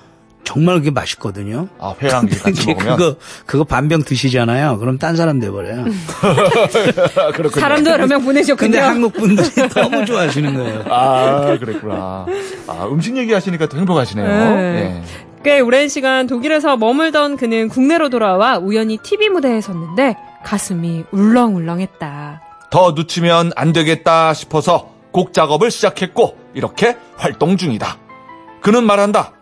정말 0.49 0.79
그게 0.79 0.89
맛있거든요. 0.89 1.67
아, 1.77 1.93
회랑 2.01 2.25
같이 2.43 2.65
먹으면. 2.65 2.97
그거 2.97 3.15
그거 3.45 3.63
반병 3.63 4.01
드시잖아요. 4.01 4.79
그럼 4.79 4.97
딴 4.97 5.15
사람 5.15 5.39
돼 5.39 5.51
버려요. 5.51 5.85
그렇군요. 7.35 7.61
사람도 7.61 7.91
여러 7.91 8.07
명 8.07 8.23
보내셨군요. 8.23 8.57
근데 8.71 8.79
한국 8.79 9.13
분들이 9.13 9.47
너무 9.75 10.03
좋아하시는 10.07 10.51
거예요. 10.55 10.83
아, 10.89 11.55
그랬구나. 11.59 12.25
아, 12.67 12.87
음식 12.91 13.15
얘기하시니까 13.15 13.67
또 13.67 13.77
행복하시네요. 13.77 14.27
네. 14.27 15.03
꽤 15.43 15.59
오랜 15.59 15.87
시간 15.87 16.25
독일에서 16.25 16.77
머물던 16.77 17.37
그는 17.37 17.69
국내로 17.69 18.09
돌아와 18.09 18.57
우연히 18.57 18.97
TV 18.97 19.29
무대에 19.29 19.61
섰는데 19.61 20.15
가슴이 20.43 21.03
울렁울렁했다. 21.11 22.41
더 22.71 22.93
늦추면 22.97 23.51
안 23.55 23.71
되겠다 23.71 24.33
싶어서 24.33 24.89
곡 25.11 25.31
작업을 25.31 25.69
시작했고 25.69 26.35
이렇게 26.55 26.97
활동 27.17 27.55
중이다. 27.55 27.97
그는 28.61 28.83
말한다. 28.83 29.33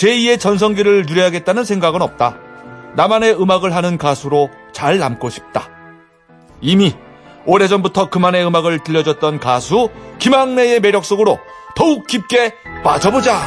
제2의 0.00 0.40
전성기를 0.40 1.04
누려야겠다는 1.06 1.64
생각은 1.64 2.00
없다. 2.00 2.38
나만의 2.96 3.38
음악을 3.40 3.74
하는 3.74 3.98
가수로 3.98 4.48
잘 4.72 4.98
남고 4.98 5.28
싶다. 5.28 5.68
이미 6.62 6.94
오래전부터 7.44 8.08
그만의 8.08 8.46
음악을 8.46 8.82
들려줬던 8.82 9.40
가수 9.40 9.90
김학래의 10.18 10.80
매력 10.80 11.04
속으로 11.04 11.38
더욱 11.76 12.06
깊게 12.06 12.54
빠져보자. 12.82 13.38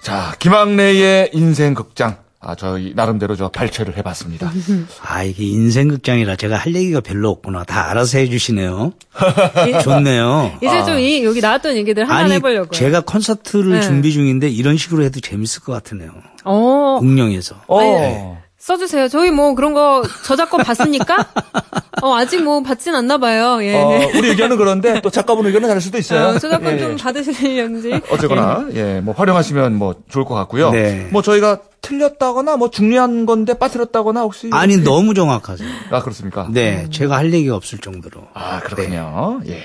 자, 0.00 0.32
김학래의 0.38 1.30
인생 1.32 1.74
극장. 1.74 2.23
아, 2.46 2.54
저희 2.54 2.92
나름대로 2.94 3.36
저 3.36 3.48
발췌를 3.48 3.96
해봤습니다. 3.96 4.52
아 5.02 5.22
이게 5.22 5.44
인생 5.44 5.88
극장이라 5.88 6.36
제가 6.36 6.56
할 6.56 6.74
얘기가 6.74 7.00
별로 7.00 7.30
없구나. 7.30 7.64
다 7.64 7.90
알아서 7.90 8.18
해주시네요. 8.18 8.92
좋네요. 9.82 10.58
이제 10.62 10.84
좀이 10.84 11.24
여기 11.24 11.40
나왔던 11.40 11.76
얘기들 11.76 12.08
하나 12.08 12.20
아니 12.20 12.34
해보려고요. 12.34 12.70
제가 12.70 13.00
콘서트를 13.00 13.72
네. 13.72 13.80
준비 13.80 14.12
중인데 14.12 14.48
이런 14.48 14.76
식으로 14.76 15.02
해도 15.04 15.20
재밌을 15.20 15.62
것 15.62 15.72
같으네요. 15.72 16.10
어, 16.44 16.98
공룡에서. 17.00 17.56
어. 17.66 18.43
써주세요. 18.64 19.08
저희 19.08 19.30
뭐 19.30 19.54
그런 19.54 19.74
거 19.74 20.02
저작권 20.24 20.64
받습니까? 20.64 21.28
어, 22.00 22.14
아직 22.14 22.42
뭐 22.42 22.62
받진 22.62 22.94
않나 22.94 23.18
봐요. 23.18 23.62
예. 23.62 23.74
어, 23.74 24.10
우리 24.14 24.30
의견은 24.30 24.56
그런데 24.56 25.02
또 25.02 25.10
작가분 25.10 25.44
의견은 25.44 25.68
다를 25.68 25.82
수도 25.82 25.98
있어요. 25.98 26.28
어, 26.28 26.38
저작권 26.38 26.72
예, 26.72 26.78
좀 26.78 26.92
예. 26.92 26.96
받으시려는지. 26.96 28.00
어쨌거나 28.10 28.66
예, 28.72 29.00
뭐 29.00 29.12
활용하시면 29.12 29.74
뭐 29.74 29.94
좋을 30.08 30.24
것 30.24 30.34
같고요. 30.34 30.70
네. 30.70 31.08
뭐 31.12 31.20
저희가 31.20 31.58
틀렸다거나 31.82 32.56
뭐 32.56 32.70
중요한 32.70 33.26
건데 33.26 33.52
빠뜨렸다거나 33.52 34.22
혹시 34.22 34.48
아니 34.50 34.78
너무 34.78 35.12
정확하세요. 35.12 35.68
아 35.90 36.00
그렇습니까? 36.00 36.48
네, 36.50 36.88
제가 36.90 37.18
할 37.18 37.34
얘기가 37.34 37.56
없을 37.56 37.78
정도로. 37.80 38.28
아 38.32 38.60
그렇군요. 38.60 39.42
예. 39.46 39.62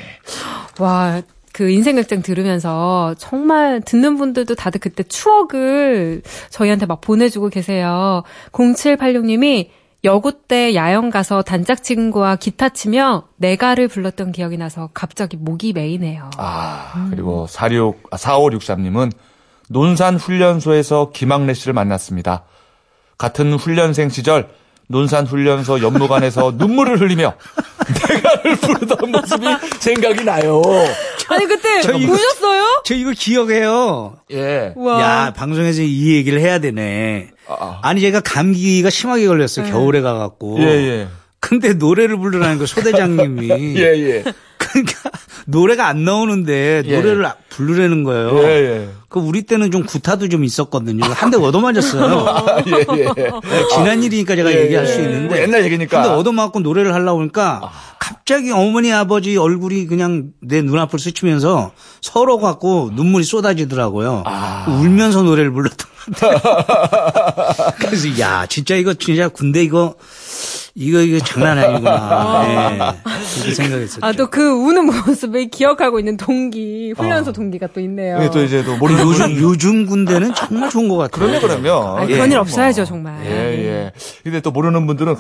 와, 0.78 1.22
그 1.60 1.70
인생극장 1.70 2.22
들으면서 2.22 3.16
정말 3.18 3.82
듣는 3.82 4.16
분들도 4.16 4.56
다들 4.56 4.80
그때 4.80 5.04
추억을 5.04 6.22
저희한테 6.50 6.86
막 6.86 7.02
보내주고 7.02 7.50
계세요. 7.50 8.24
0786님이 8.54 9.68
여고 10.06 10.32
때 10.32 10.74
야영 10.74 11.10
가서 11.10 11.42
단짝 11.42 11.84
친구와 11.84 12.38
기타 12.38 12.70
치며 12.70 13.26
내가를 13.36 13.90
불렀던 13.90 14.32
기억이 14.32 14.56
나서 14.56 14.90
갑자기 14.94 15.36
목이 15.36 15.74
메이네요. 15.74 16.30
아 16.38 17.10
그리고 17.10 17.46
46 17.46 18.08
아, 18.10 18.16
4563님은 18.16 19.12
논산 19.68 20.16
훈련소에서 20.16 21.12
김학래 21.14 21.54
씨를 21.54 21.74
만났습니다. 21.74 22.46
같은 23.18 23.52
훈련생 23.52 24.08
시절 24.08 24.48
논산 24.88 25.28
훈련소 25.28 25.84
연무관에서 25.84 26.54
눈물을 26.58 27.02
흘리며 27.02 27.34
내가를 28.10 28.56
부르던 28.56 29.12
모습이 29.12 29.46
생각이 29.82 30.24
나요. 30.24 30.62
아니 31.30 31.46
그때 31.48 31.82
저 31.82 31.94
이거- 31.94 32.12
보셨어요? 32.14 32.82
저 32.86 32.96
이거 32.96 33.12
기억해요. 33.12 34.18
예. 34.32 34.74
와. 34.76 35.02
야 35.02 35.34
방송에서 35.36 35.82
이 35.82 36.16
얘기를 36.16 36.40
해야 36.42 36.60
되네. 36.60 37.30
아, 37.48 37.54
아. 37.60 37.80
아니 37.84 38.02
제가 38.02 38.20
감기가 38.22 38.90
심하게 38.90 39.28
걸렸어요. 39.28 39.66
겨울에 39.72 40.02
가갖고. 40.02 40.58
예, 40.60 40.66
예. 40.66 41.08
근데 41.40 41.74
노래를 41.74 42.18
부르라는 42.18 42.58
거 42.60 42.66
소대장님이. 42.68 43.76
예, 43.78 43.82
예. 43.82 44.24
그러니까 44.72 45.10
노래가 45.48 45.88
안 45.88 46.04
나오는데 46.04 46.84
예. 46.86 46.96
노래를 46.96 47.26
아- 47.26 47.36
부르라는 47.50 48.04
거예요. 48.04 48.40
예, 48.44 48.48
예. 48.48 48.90
그 49.10 49.20
우리 49.20 49.42
때는 49.44 49.72
좀 49.72 49.84
구타도 49.86 50.30
좀 50.30 50.44
있었거든요. 50.44 51.04
한 51.06 51.32
대 51.32 51.38
얻어맞았어요. 51.38 52.64
예, 52.98 53.06
예. 53.18 53.32
지난 53.74 54.04
일이니까 54.04 54.36
제가 54.36 54.52
예, 54.54 54.66
얘기할 54.66 54.86
예. 54.86 54.88
수 54.88 55.02
있는데. 55.02 55.42
옛날 55.42 55.64
얘기니까. 55.66 56.02
근데 56.04 56.16
얻어맞고 56.16 56.60
노래를 56.60 56.94
하려고 56.94 57.20
하니까 57.22 57.72
갑자기 58.00 58.52
어머니 58.52 58.94
아버지 58.94 59.36
얼굴이 59.38 59.88
그냥 59.88 60.32
내 60.42 60.62
눈앞을 60.62 61.00
스치면서 61.00 61.72
서로 62.02 62.38
갖고 62.40 62.92
눈물이 62.94 63.24
쏟아지더라고요. 63.24 64.24
울면서 64.68 65.24
노래를 65.24 65.52
불렀던 65.52 65.88
것 65.88 66.32
같아요. 66.42 67.74
그래서 67.80 68.20
야 68.20 68.46
진짜 68.48 68.76
이거 68.76 68.94
진짜 68.94 69.28
군대 69.28 69.64
이거 69.64 69.96
이거 70.82 71.00
이거 71.02 71.20
장난 71.26 71.58
아니구나. 71.58 72.42
네. 73.04 73.12
그렇게 73.36 73.54
생각했었죠. 73.54 74.00
아, 74.06 74.14
또 74.14 74.30
그 74.30 74.42
우는 74.50 74.86
모습을 74.86 75.50
기억하고 75.50 76.00
있는 76.00 76.16
동기, 76.16 76.94
훈련소 76.96 77.34
동기가 77.34 77.68
또 77.74 77.82
있네요. 77.82 78.18
이게 78.20 78.30
또 78.30 78.42
이제 78.44 78.64
또 78.64 78.78
모르 78.78 78.96
그리고 78.96 79.12
요즘 79.12 79.38
요즘 79.42 79.86
군대는 79.88 80.34
정말 80.36 80.70
좋은 80.70 80.88
것 80.88 80.96
같아요. 80.98 81.28
그러면 81.28 81.42
그러면 81.42 81.98
아, 81.98 82.06
예. 82.08 82.14
그런 82.14 82.32
일 82.32 82.38
없어야죠, 82.38 82.86
정말. 82.86 83.26
예, 83.26 83.30
예. 83.30 83.92
근데 84.24 84.40
또 84.40 84.52
모르는 84.52 84.88
분들은 84.88 85.16
하, 85.16 85.20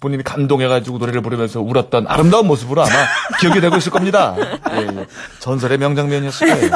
본인이 0.00 0.22
감동해가지고 0.24 0.96
노래를 0.96 1.20
부르면서 1.20 1.60
울었던 1.60 2.06
아름다운 2.08 2.46
모습으로 2.46 2.80
아마 2.82 2.90
기억이 3.40 3.60
되고 3.60 3.76
있을 3.76 3.92
겁니다. 3.92 4.34
예, 4.38 4.78
예. 4.78 5.06
전설의 5.40 5.76
명장면이었을 5.76 6.48
거예요. 6.48 6.70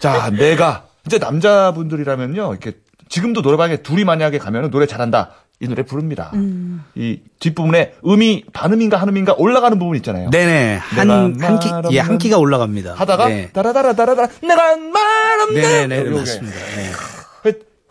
자, 0.00 0.30
내가 0.30 0.84
이제 1.06 1.18
남자분들이라면요, 1.18 2.50
이렇게 2.50 2.72
지금도 3.08 3.40
노래방에 3.42 3.78
둘이 3.78 4.04
만약에 4.04 4.38
가면은 4.38 4.70
노래 4.70 4.86
잘한다. 4.86 5.30
이 5.62 5.68
노래 5.68 5.84
부릅니다. 5.84 6.32
이 6.96 7.20
뒷부분에 7.38 7.94
음이 8.04 8.44
반음인가 8.52 8.96
한음인가 8.96 9.34
올라가는 9.38 9.78
부분 9.78 9.96
있잖아요. 9.96 10.30
네네 10.30 10.76
한 10.76 11.40
한키말 11.40 11.84
예, 11.92 12.00
한 12.00 12.18
키가 12.18 12.38
올라갑니다. 12.38 12.94
하다가 12.94 13.28
네. 13.28 13.50
따라따라따라따라 13.52 14.28
내가 14.42 14.76
말 14.76 15.40
없는 15.40 15.62
네네네 15.62 15.98
요게 16.00 16.18
맞습니다. 16.18 16.56
네. 16.56 16.92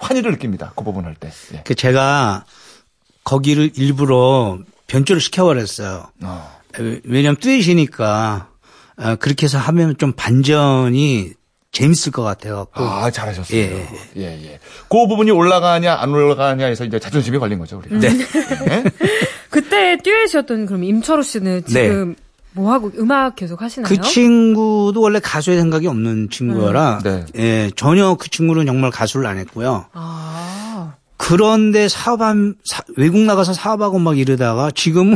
환희를 0.01 0.31
느낍니다. 0.31 0.73
그 0.75 0.83
부분 0.83 1.05
할 1.05 1.15
때. 1.15 1.31
예. 1.53 1.61
그 1.63 1.75
제가 1.75 2.45
거기를 3.23 3.71
일부러 3.75 4.59
변조를 4.87 5.21
시켜버렸어요. 5.21 6.07
어. 6.23 6.59
왜냐하면 7.03 7.37
듀엣이니까 7.37 8.49
어, 8.97 9.15
그렇게 9.17 9.45
해서 9.45 9.57
하면 9.57 9.97
좀 9.97 10.13
반전이 10.13 11.33
재밌을 11.71 12.11
것 12.11 12.21
같아갖고 12.23 12.83
아, 12.83 13.09
잘하셨어요. 13.09 13.57
예, 13.57 13.87
예, 14.17 14.23
예. 14.23 14.59
그 14.89 15.07
부분이 15.07 15.31
올라가냐, 15.31 15.95
안 15.95 16.09
올라가냐 16.09 16.65
해서 16.65 16.83
이제 16.83 16.99
자존심이 16.99 17.37
걸린 17.37 17.59
거죠, 17.59 17.77
우리가. 17.77 17.97
네. 17.99 18.09
예? 18.69 18.83
그때 19.49 19.97
듀엣이었던 20.03 20.65
그럼 20.65 20.83
임철호 20.83 21.21
씨는 21.23 21.65
지금 21.65 22.15
뭐 22.53 22.73
하고 22.73 22.91
음악 22.97 23.37
계속 23.37 23.61
하시나요? 23.61 23.87
그 23.87 24.01
친구도 24.01 24.99
원래 25.01 25.19
가수의 25.19 25.57
생각이 25.59 25.87
없는 25.87 26.29
친구라 26.29 26.99
네. 27.03 27.25
예, 27.37 27.71
전혀 27.77 28.15
그 28.15 28.29
친구는 28.29 28.65
정말 28.65 28.91
가수를 28.91 29.25
안 29.25 29.37
했고요. 29.37 29.85
아. 29.93 30.95
그런데 31.15 31.87
사업한 31.87 32.55
사- 32.65 32.83
외국 32.97 33.19
나가서 33.21 33.53
사업하고 33.53 33.99
막 33.99 34.17
이러다가 34.17 34.71
지금은 34.71 35.15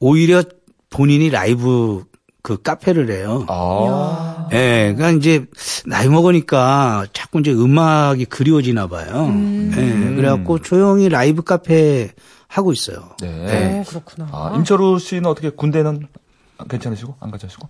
오히려 0.00 0.42
본인이 0.90 1.30
라이브 1.30 2.04
그 2.42 2.60
카페를 2.60 3.10
해요. 3.10 3.46
아. 3.48 4.48
예, 4.52 4.92
그러니까 4.96 5.10
이제 5.10 5.46
나이 5.86 6.08
먹으니까 6.08 7.06
자꾸 7.12 7.40
이제 7.40 7.52
음악이 7.52 8.24
그리워지나 8.26 8.88
봐요. 8.88 9.28
예, 9.76 10.14
그래갖고 10.16 10.58
조용히 10.58 11.08
라이브 11.08 11.42
카페 11.42 12.10
하고 12.48 12.72
있어요. 12.72 13.10
네. 13.20 13.80
어, 13.80 13.84
그렇구나. 13.88 14.28
아, 14.32 14.52
임철우 14.56 14.98
씨는 14.98 15.26
어떻게 15.26 15.50
군대는 15.50 16.08
괜찮으시고? 16.68 17.14
안 17.20 17.30
가셨고? 17.30 17.68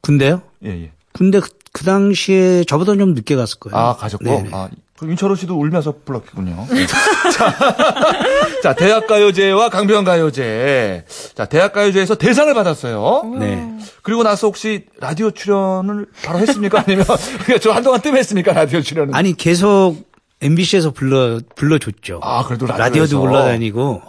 근데요? 0.00 0.42
예, 0.64 0.70
예. 0.70 0.92
근데 1.12 1.38
그, 1.38 1.48
그 1.72 1.84
당시에 1.84 2.64
저보다 2.64 2.96
좀 2.96 3.14
늦게 3.14 3.36
갔을 3.36 3.58
거예요. 3.58 3.76
아, 3.76 3.96
가셨고? 3.96 4.24
네네. 4.24 4.50
아, 4.52 4.68
그럼 5.00 5.12
임철우 5.12 5.34
씨도 5.34 5.58
울면서 5.58 5.94
불렀겠군요. 6.04 6.66
네. 6.70 6.84
자, 7.32 7.56
자, 8.62 8.74
대학가요제와 8.74 9.70
강변가요제. 9.70 11.06
자, 11.34 11.46
대학가요제에서 11.46 12.16
대상을 12.16 12.52
받았어요. 12.52 13.22
네. 13.38 13.66
그리고 14.02 14.22
나서 14.22 14.48
혹시 14.48 14.84
라디오 15.00 15.30
출연을 15.30 16.06
바로 16.22 16.38
했습니까? 16.40 16.84
아니면 16.86 17.06
저 17.62 17.72
한동안 17.72 18.02
뜸했습니까? 18.02 18.52
라디오 18.52 18.82
출연은? 18.82 19.14
아니 19.14 19.34
계속 19.34 19.96
MBC에서 20.42 20.90
불러 20.92 21.38
불러줬죠. 21.54 22.20
아, 22.22 22.44
그래도 22.44 22.66
라디오에서. 22.66 22.82
라디오도 22.88 23.20
불러다니고 23.20 24.02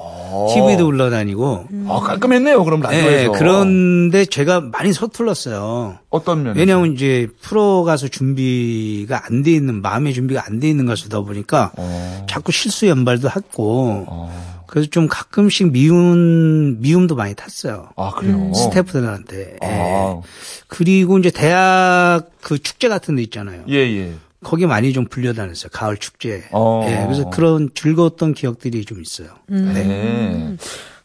TV도 0.53 0.85
불러다니고. 0.85 1.67
아, 1.89 1.99
깔끔했네요. 1.99 2.63
그럼 2.63 2.81
예, 2.91 3.01
라디오에서. 3.01 3.31
그런데 3.33 4.23
제가 4.25 4.61
많이 4.61 4.93
서툴렀어요. 4.93 5.97
어떤 6.09 6.43
면? 6.43 6.55
왜냐하면 6.55 6.93
이제 6.93 7.27
프로 7.41 7.83
가수 7.83 8.09
준비가 8.09 9.23
안 9.25 9.43
돼 9.43 9.51
있는 9.51 9.81
마음의 9.81 10.13
준비가 10.13 10.43
안 10.45 10.59
돼 10.61 10.69
있는 10.69 10.85
가수다 10.85 11.21
보니까 11.21 11.71
어. 11.77 12.25
자꾸 12.29 12.51
실수 12.51 12.87
연발도 12.87 13.29
했고 13.29 14.05
어. 14.07 14.61
그래서 14.67 14.89
좀 14.89 15.07
가끔씩 15.09 15.71
미운 15.73 16.79
미움도 16.79 17.15
많이 17.15 17.35
탔어요. 17.35 17.89
아, 17.97 18.11
그래요. 18.11 18.53
스태프들한테. 18.53 19.57
예. 19.61 19.67
아. 19.67 20.21
그리고 20.69 21.17
이제 21.19 21.29
대학 21.29 22.29
그 22.41 22.57
축제 22.57 22.87
같은 22.87 23.17
데 23.17 23.21
있잖아요. 23.23 23.63
예, 23.67 23.75
예. 23.75 24.13
거기 24.43 24.65
많이 24.65 24.91
좀 24.91 25.05
불려다녔어요. 25.05 25.69
가을 25.71 25.97
축제. 25.97 26.43
어. 26.51 26.85
예, 26.89 27.03
그래서 27.05 27.29
그런 27.29 27.69
즐거웠던 27.73 28.33
기억들이 28.33 28.85
좀 28.85 29.01
있어요. 29.01 29.29
네. 29.47 30.55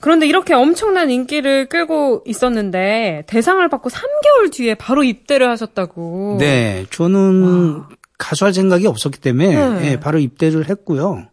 그런데 0.01 0.27
이렇게 0.27 0.55
엄청난 0.55 1.11
인기를 1.11 1.69
끌고 1.69 2.23
있었는데 2.27 3.25
대상을 3.27 3.67
받고 3.69 3.91
3개월 3.91 4.53
뒤에 4.53 4.75
바로 4.75 5.05
입대를 5.05 5.49
하셨다고. 5.51 6.37
네, 6.39 6.87
저는 6.91 7.83
가수할 8.19 8.55
생각이 8.55 8.87
없었기 8.87 9.21
때문에 9.21 9.81
네. 9.81 9.91
예, 9.91 10.01
바로 10.01 10.19
입대를 10.19 10.69
했고요. 10.71 11.27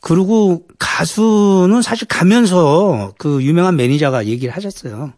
그리고 0.00 0.66
가수는 0.78 1.82
사실 1.82 2.08
가면서 2.08 3.12
그 3.18 3.42
유명한 3.42 3.76
매니저가 3.76 4.26
얘기를 4.26 4.54
하셨어요. 4.54 5.12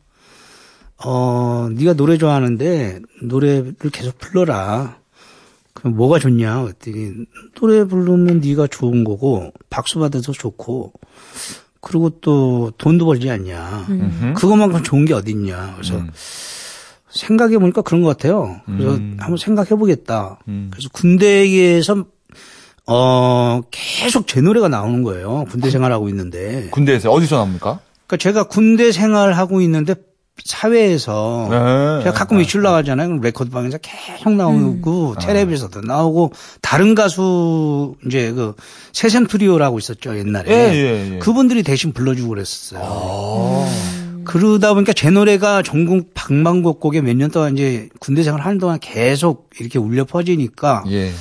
어, 1.05 1.69
네가 1.73 1.95
노래 1.95 2.17
좋아하는데 2.17 3.01
노래를 3.23 3.75
계속 3.93 4.19
불러라. 4.19 4.99
그럼 5.75 5.97
뭐가 5.97 6.19
좋냐? 6.19 6.63
그랬더니 6.63 7.13
노래 7.57 7.85
부르면 7.85 8.41
네가 8.41 8.69
좋은 8.69 9.05
거고 9.05 9.53
박수 9.71 9.99
받아도 9.99 10.33
좋고 10.33 10.93
그리고 11.81 12.11
또 12.21 12.73
돈도 12.79 13.05
벌지 13.05 13.29
않냐. 13.31 13.87
그것만큼 14.35 14.83
좋은 14.83 15.05
게 15.05 15.13
어딨냐. 15.13 15.75
그래서 15.77 16.03
생각해 17.11 17.59
보니까 17.59 17.83
그런 17.83 18.03
것 18.03 18.09
같아요. 18.09 18.61
그래서 18.67 18.93
한번 19.19 19.37
생각해 19.37 19.71
보겠다. 19.71 20.39
그래서 20.71 20.89
군대에서 20.93 22.07
어 22.87 23.61
계속 23.71 24.27
제 24.27 24.41
노래가 24.41 24.69
나오는 24.69 25.03
거예요. 25.03 25.45
군대 25.51 25.71
생활하고 25.71 26.09
있는데. 26.09 26.69
군대에서 26.71 27.11
어디서 27.11 27.37
나옵니까? 27.37 27.81
그러니까 28.07 28.17
제가 28.19 28.45
군대 28.45 28.93
생활하고 28.93 29.61
있는데 29.63 29.95
사회에서 30.45 31.47
네. 31.51 32.05
제가 32.05 32.13
가끔 32.13 32.39
외출 32.39 32.63
나가잖아요. 32.63 33.09
그럼 33.09 33.21
레코드방에서 33.21 33.79
계속 33.79 34.33
나오고 34.35 35.15
텔레비에서도 35.21 35.81
나오고 35.83 36.33
다른 36.61 36.95
가수 36.95 37.95
이제 38.07 38.33
그 38.33 38.55
세샘 38.93 39.27
트리오라고 39.29 39.79
있었죠 39.79 40.19
옛날에. 40.19 40.51
예, 40.51 40.75
예, 40.75 41.15
예. 41.15 41.19
그분들이 41.19 41.63
대신 41.63 41.93
불러주고 41.93 42.31
그랬었어요. 42.31 42.81
아. 42.85 44.21
그러다 44.25 44.73
보니까 44.75 44.93
제 44.93 45.11
노래가 45.11 45.63
전국 45.63 46.13
방방곡곡에 46.15 47.01
몇 47.03 47.15
년 47.17 47.31
동안 47.31 47.55
이제 47.55 47.89
군대 48.01 48.23
생활 48.23 48.41
하는 48.41 48.59
동안 48.59 48.79
계속 48.81 49.51
이렇게 49.61 49.79
울려 49.79 50.05
퍼지니까 50.05 50.85
예. 50.89 51.13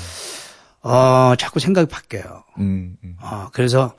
어 0.82 1.34
자꾸 1.38 1.60
생각이 1.60 1.88
바뀌어요. 1.88 2.44
음, 2.60 2.96
음. 3.04 3.16
어 3.22 3.48
그래서 3.54 3.94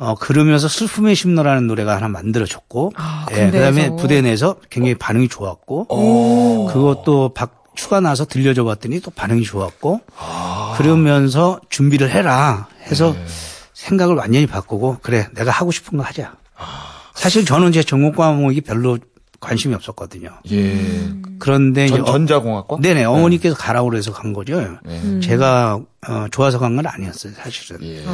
어 0.00 0.14
그러면서 0.14 0.66
슬픔의 0.66 1.14
심노라는 1.14 1.66
노래가 1.66 1.94
하나 1.96 2.08
만들어졌고 2.08 2.92
아, 2.96 3.26
예, 3.32 3.50
그 3.50 3.52
다음에 3.52 3.88
군대에서. 3.88 3.96
부대 3.96 4.22
내에서 4.22 4.56
굉장히 4.70 4.94
반응이 4.94 5.28
좋았고 5.28 5.86
오. 5.94 6.66
그것도 6.72 7.34
박 7.34 7.64
추가 7.76 8.00
나서 8.00 8.24
들려줘 8.24 8.64
봤더니 8.64 9.00
또 9.00 9.10
반응이 9.10 9.42
좋았고 9.42 10.00
아. 10.16 10.74
그러면서 10.78 11.60
준비를 11.68 12.10
해라 12.10 12.66
해서 12.86 13.12
네. 13.12 13.24
생각을 13.74 14.14
완전히 14.14 14.46
바꾸고 14.46 14.98
그래 15.02 15.28
내가 15.34 15.50
하고 15.50 15.70
싶은 15.70 15.98
거 15.98 16.04
하자. 16.04 16.32
아. 16.56 16.86
사실 17.14 17.44
저는 17.44 17.72
제 17.72 17.82
전공 17.82 18.12
과목이 18.12 18.62
별로 18.62 18.98
관심이 19.40 19.74
없었거든요. 19.74 20.30
예. 20.52 21.08
그런데 21.38 21.86
이제 21.86 21.96
전, 21.96 22.04
전자공학과? 22.04 22.76
네네 22.80 23.04
어머니께서 23.04 23.56
가라고 23.56 23.88
그래서 23.88 24.12
간 24.12 24.32
거죠. 24.34 24.60
네. 24.84 25.20
제가 25.20 25.80
어, 26.06 26.26
좋아서 26.30 26.58
간 26.58 26.76
건 26.76 26.86
아니었어요 26.86 27.32
사실은. 27.34 27.82
예. 27.82 28.04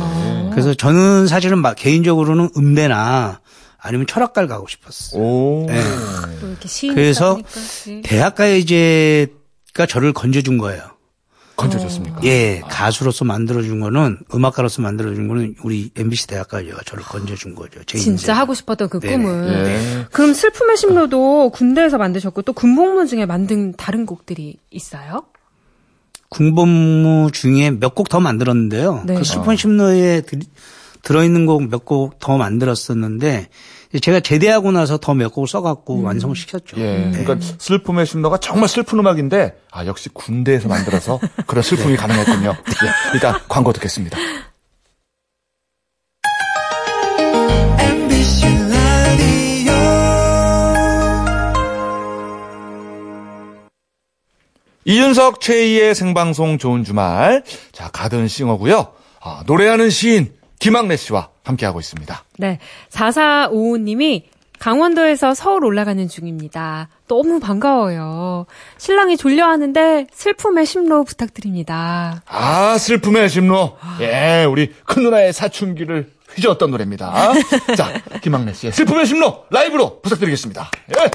그래서 0.50 0.72
저는 0.74 1.26
사실은 1.26 1.58
막 1.58 1.74
개인적으로는 1.74 2.50
음대나 2.56 3.40
아니면 3.78 4.06
철학과를 4.06 4.48
가고 4.48 4.66
싶었어요. 4.68 5.20
오. 5.22 5.66
네. 5.68 5.80
그래서 6.94 7.38
대학가에 8.04 8.58
이제가 8.58 9.86
저를 9.88 10.12
건져준 10.12 10.58
거예요. 10.58 10.82
건져줬습니까? 11.56 12.20
예, 12.24 12.60
가수로서 12.68 13.24
만들어준 13.24 13.80
거는 13.80 14.18
음악가로서 14.34 14.82
만들어준 14.82 15.26
거는 15.28 15.54
우리 15.62 15.90
MBC 15.96 16.26
대학가가 16.26 16.64
저를 16.84 17.02
건져준 17.04 17.54
거죠. 17.54 17.82
제 17.86 17.98
진짜 17.98 18.32
인생. 18.32 18.36
하고 18.36 18.54
싶었던 18.54 18.88
그 18.90 19.00
네네. 19.00 19.16
꿈을. 19.16 19.48
예. 19.66 20.06
그럼 20.12 20.34
슬픔의 20.34 20.76
심로도 20.76 21.50
군대에서 21.50 21.96
만드셨고 21.98 22.42
또 22.42 22.52
군복무 22.52 23.06
중에 23.06 23.24
만든 23.26 23.72
다른 23.74 24.04
곡들이 24.06 24.58
있어요? 24.70 25.24
군복무 26.28 27.30
중에 27.32 27.70
몇 27.70 27.94
곡 27.94 28.08
더 28.08 28.20
만들었는데요. 28.20 29.02
네. 29.06 29.14
그 29.14 29.24
슬픈 29.24 29.56
심노에 29.56 30.22
들, 30.22 30.40
들어있는 31.02 31.46
곡 31.46 31.62
몇 31.62 31.84
곡 31.84 32.18
더 32.18 32.36
만들었었는데 32.36 33.48
제가 34.00 34.20
제대하고 34.20 34.72
나서 34.72 34.98
더 34.98 35.14
몇 35.14 35.32
곡을 35.32 35.48
써갖고 35.48 36.02
완성시켰죠. 36.02 36.76
예. 36.78 37.10
네. 37.10 37.24
그러니까 37.24 37.38
슬픔의 37.58 38.04
심노가 38.06 38.38
정말 38.38 38.68
슬픈 38.68 38.98
음악인데 38.98 39.56
아 39.70 39.86
역시 39.86 40.08
군대에서 40.10 40.68
만들어서 40.68 41.18
그런 41.46 41.62
슬픔이 41.62 41.92
네. 41.92 41.96
가능했군요. 41.96 42.50
예. 42.50 43.14
일단 43.14 43.38
광고 43.48 43.72
듣겠습니다. 43.72 44.18
이윤석 54.84 55.40
최희의 55.40 55.94
생방송 55.94 56.58
좋은 56.58 56.84
주말. 56.84 57.42
자, 57.72 57.88
가든 57.88 58.28
싱어고요. 58.28 58.92
아, 59.20 59.42
노래하는 59.46 59.90
시인 59.90 60.32
김학래 60.58 60.96
씨와 60.96 61.28
함께하고 61.44 61.80
있습니다. 61.80 62.24
네. 62.38 62.58
4455님이 62.90 64.22
강원도에서 64.58 65.34
서울 65.34 65.64
올라가는 65.64 66.08
중입니다. 66.08 66.88
너무 67.08 67.40
반가워요. 67.40 68.46
신랑이 68.78 69.16
졸려하는데 69.16 70.06
슬픔의 70.12 70.66
심로 70.66 71.04
부탁드립니다. 71.04 72.22
아, 72.26 72.78
슬픔의 72.78 73.28
심로. 73.28 73.76
예, 74.00 74.44
우리 74.48 74.72
큰 74.84 75.02
누나의 75.02 75.32
사춘기를 75.32 76.10
휘저었던 76.34 76.70
노래입니다. 76.70 77.32
자, 77.76 77.92
김학래 78.22 78.52
씨의 78.52 78.72
슬픔의 78.72 79.06
심로 79.06 79.44
라이브로 79.50 80.00
부탁드리겠습니다. 80.00 80.70
예. 80.96 81.10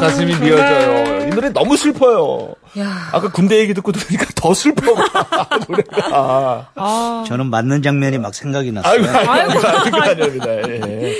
가슴이 0.00 0.36
미어져요. 0.36 1.26
이 1.26 1.30
노래 1.30 1.50
너무 1.50 1.76
슬퍼요. 1.76 2.54
야. 2.78 3.10
아까 3.12 3.30
군대 3.30 3.58
얘기 3.58 3.74
듣고 3.74 3.92
들으니까 3.92 4.26
더 4.34 4.54
슬퍼. 4.54 4.92
노래가. 5.68 6.70
아. 6.74 7.24
저는 7.26 7.46
맞는 7.46 7.82
장면이 7.82 8.18
막 8.18 8.34
생각이 8.34 8.72
났어요. 8.72 8.92
아이고, 8.92 9.30
아이고, 9.30 9.66
아이고, 9.66 9.96
아닙니다. 10.02 10.46
예. 10.68 11.14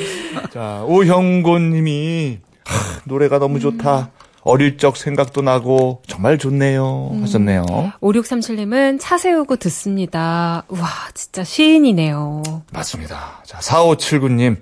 자, 0.52 0.82
오형곤 0.86 1.70
님이, 1.70 2.38
하, 2.64 3.00
노래가 3.04 3.38
너무 3.38 3.60
좋다. 3.60 4.10
어릴 4.42 4.78
적 4.78 4.96
생각도 4.96 5.42
나고 5.42 6.02
정말 6.06 6.38
좋네요. 6.38 7.10
하셨네요. 7.20 7.64
5637님은 8.00 8.98
차 8.98 9.18
세우고 9.18 9.56
듣습니다. 9.56 10.64
우와, 10.68 10.88
진짜 11.12 11.44
시인이네요. 11.44 12.42
맞습니다. 12.72 13.42
자, 13.44 13.58
4579님. 13.58 14.56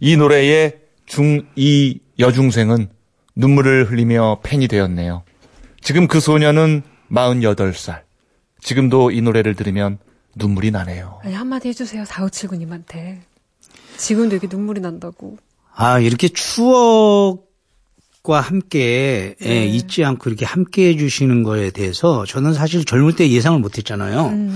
이 0.00 0.16
노래의 0.16 0.78
중2 1.06 1.98
여중생은 2.18 2.88
눈물을 3.36 3.90
흘리며 3.90 4.40
팬이 4.42 4.68
되었네요. 4.68 5.22
지금 5.80 6.06
그 6.08 6.20
소녀는 6.20 6.82
48살. 7.10 8.02
지금도 8.60 9.10
이 9.10 9.22
노래를 9.22 9.54
들으면 9.54 9.98
눈물이 10.36 10.70
나네요. 10.70 11.20
아니, 11.24 11.34
한마디 11.34 11.68
해주세요. 11.68 12.04
4579님한테. 12.04 13.18
지금도 13.96 14.36
이렇게 14.36 14.48
눈물이 14.54 14.80
난다고. 14.80 15.38
아, 15.74 15.98
이렇게 15.98 16.28
추억과 16.28 17.40
함께 18.40 19.34
예, 19.42 19.64
잊지 19.66 20.04
않고 20.04 20.28
이렇게 20.28 20.44
함께 20.44 20.88
해주시는 20.88 21.42
거에 21.42 21.70
대해서 21.70 22.24
저는 22.26 22.54
사실 22.54 22.84
젊을 22.84 23.16
때 23.16 23.30
예상을 23.30 23.58
못 23.60 23.78
했잖아요. 23.78 24.50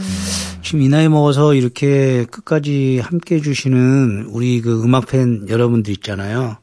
지금 0.63 0.83
이 0.83 0.89
나이 0.89 1.09
먹어서 1.09 1.55
이렇게 1.55 2.25
끝까지 2.27 3.01
함께 3.03 3.37
해주시는 3.37 4.27
우리 4.31 4.61
그 4.61 4.83
음악 4.83 5.07
팬 5.07 5.47
여러분들 5.49 5.93
있잖아요. 5.95 6.59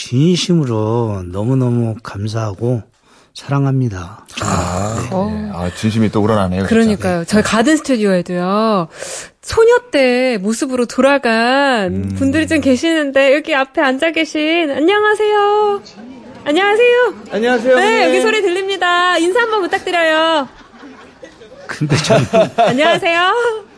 진심으로 0.00 1.24
너무너무 1.26 1.94
감사하고 2.02 2.82
사랑합니다. 3.34 4.24
아, 4.42 5.08
어. 5.12 5.30
예. 5.30 5.50
아, 5.52 5.70
진심이 5.74 6.10
또 6.10 6.22
우러나네요. 6.22 6.62
진짜. 6.62 6.68
그러니까요. 6.68 7.24
저희 7.24 7.42
가든 7.42 7.76
스튜디오에도요. 7.76 8.88
소녀 9.42 9.78
때 9.90 10.38
모습으로 10.40 10.86
돌아간 10.86 12.14
분들이 12.16 12.46
좀 12.46 12.60
계시는데 12.60 13.34
여기 13.34 13.54
앞에 13.54 13.80
앉아 13.82 14.12
계신 14.12 14.70
안녕하세요. 14.70 15.82
안녕하세요. 16.44 17.14
안녕하세요. 17.32 17.76
네, 17.76 18.08
여기 18.08 18.20
소리 18.22 18.40
들립니다. 18.42 19.18
인사 19.18 19.40
한번 19.40 19.60
부탁드려요. 19.62 20.48
근데 21.66 21.96
저는, 21.96 22.26
안녕하세요. 22.56 23.69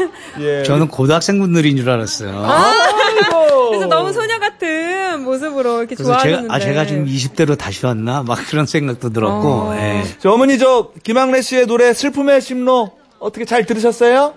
예. 0.40 0.62
저는 0.64 0.88
고등학생분들인 0.88 1.76
줄 1.76 1.88
알았어요. 1.90 2.44
아이고. 2.44 3.70
그래서 3.70 3.86
너무 3.86 4.12
소녀 4.12 4.38
같은 4.38 5.22
모습으로 5.24 5.78
이렇게 5.80 5.94
그래서 5.94 6.12
제가, 6.18 6.22
좋아하셨는데. 6.22 6.54
아, 6.54 6.58
제가 6.58 6.86
지금 6.86 7.06
20대로 7.06 7.56
다시 7.58 7.84
왔나? 7.86 8.22
막 8.22 8.38
그런 8.48 8.66
생각도 8.66 9.10
들었고, 9.10 9.48
어. 9.48 9.76
예. 9.76 10.04
저 10.18 10.30
어머니 10.30 10.58
저 10.58 10.90
김학래 11.02 11.40
씨의 11.42 11.66
노래 11.66 11.92
슬픔의 11.92 12.40
심로 12.40 12.92
어떻게 13.18 13.44
잘 13.44 13.64
들으셨어요? 13.66 14.34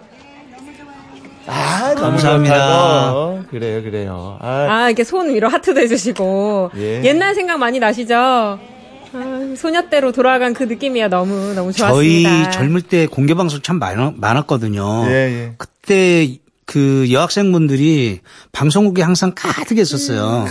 아, 1.47 1.93
너무 1.95 2.01
감사합니다. 2.01 2.55
좋다고. 2.55 3.43
그래요, 3.49 3.81
그래요. 3.83 4.37
아, 4.39 4.67
아, 4.69 4.87
이렇게 4.87 5.03
손 5.03 5.33
위로 5.33 5.47
하트도 5.49 5.79
해주시고. 5.81 6.71
예. 6.77 7.03
옛날 7.03 7.33
생각 7.33 7.57
많이 7.57 7.79
나시죠? 7.79 8.59
아, 9.13 9.55
소녀 9.57 9.89
때로 9.89 10.11
돌아간 10.11 10.53
그 10.53 10.63
느낌이야. 10.63 11.09
너무, 11.09 11.53
너무 11.53 11.71
저희 11.73 12.23
좋았습니다. 12.23 12.51
젊을 12.51 12.81
때 12.83 13.07
공개 13.07 13.33
방송 13.33 13.61
참 13.61 13.79
많, 13.79 14.15
많았 14.17 14.45
거든요. 14.47 15.05
예, 15.07 15.11
예. 15.11 15.53
그때 15.57 16.37
그 16.65 17.07
여학생분들이 17.11 18.19
방송국에 18.51 19.01
항상 19.01 19.33
가득 19.35 19.77
했었어요. 19.77 20.45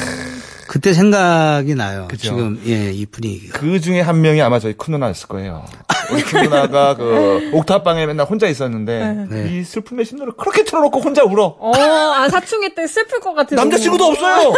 그때 0.69 0.93
생각이 0.93 1.75
나요. 1.75 2.07
그죠. 2.09 2.29
지금 2.29 2.61
예, 2.67 2.93
이 2.93 3.07
분위기가. 3.07 3.59
그 3.59 3.81
중에 3.81 4.01
한 4.03 4.21
명이 4.21 4.41
아마 4.43 4.59
저희 4.59 4.75
큰 4.75 4.93
누나였을 4.93 5.27
거예요. 5.27 5.65
우리 6.13 6.23
큰 6.23 6.43
누나가 6.43 6.95
그 6.95 7.51
옥탑방에 7.55 8.05
맨날 8.07 8.27
혼자 8.27 8.47
있었는데 8.47 9.27
네. 9.31 9.49
이 9.51 9.65
슬픔의 9.65 10.05
심로를 10.05 10.35
그렇게 10.35 10.65
틀어놓고 10.65 11.01
혼자 11.01 11.25
울어. 11.25 11.57
어, 11.59 11.73
아, 11.75 12.29
사춘기 12.29 12.75
때 12.75 12.87
슬플 12.87 13.21
것 13.21 13.35
같아서. 13.35 13.57
남자친구도 13.57 14.05
없어요. 14.05 14.53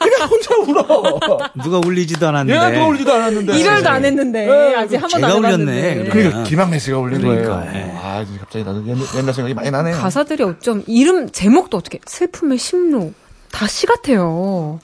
그냥 0.00 0.28
혼자 0.28 0.56
울어. 0.56 1.18
누가 1.62 1.78
울리지도 1.84 2.26
않았는데. 2.28 2.54
얘가 2.54 2.70
누가 2.70 2.86
울지도 2.86 3.12
않았는데. 3.12 3.58
이별도 3.58 3.88
안 3.88 4.04
했는데. 4.04 4.46
네, 4.46 4.74
아직 4.76 4.96
한 4.96 5.08
번도 5.08 5.26
제가 5.26 5.26
안 5.26 5.44
울렸네. 5.44 6.04
그러니까 6.10 6.42
김학래 6.44 6.78
씨가 6.78 6.98
울린 6.98 7.20
그러니까, 7.20 7.60
거예요. 7.60 7.72
예. 7.74 7.92
아, 7.96 8.24
갑자기 8.40 8.64
나도 8.64 8.86
옛날, 8.86 9.04
옛날 9.16 9.34
생각이 9.34 9.54
많이 9.54 9.70
나네요. 9.70 9.96
가사들이 9.96 10.44
어쩜, 10.44 10.84
이름, 10.86 11.28
제목도 11.30 11.76
어떻게, 11.76 11.98
슬픔의 12.06 12.58
심로. 12.58 13.12
다시 13.50 13.86
같아요. 13.86 14.80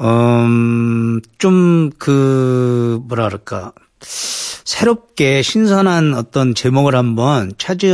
음, 0.00 1.20
좀 1.38 1.90
그 1.98 3.00
뭐라 3.04 3.26
그럴까 3.28 3.72
새롭게 4.00 5.42
신선한 5.42 6.14
어떤 6.14 6.54
제목을 6.54 6.94
한번 6.96 7.52
찾아 7.58 7.86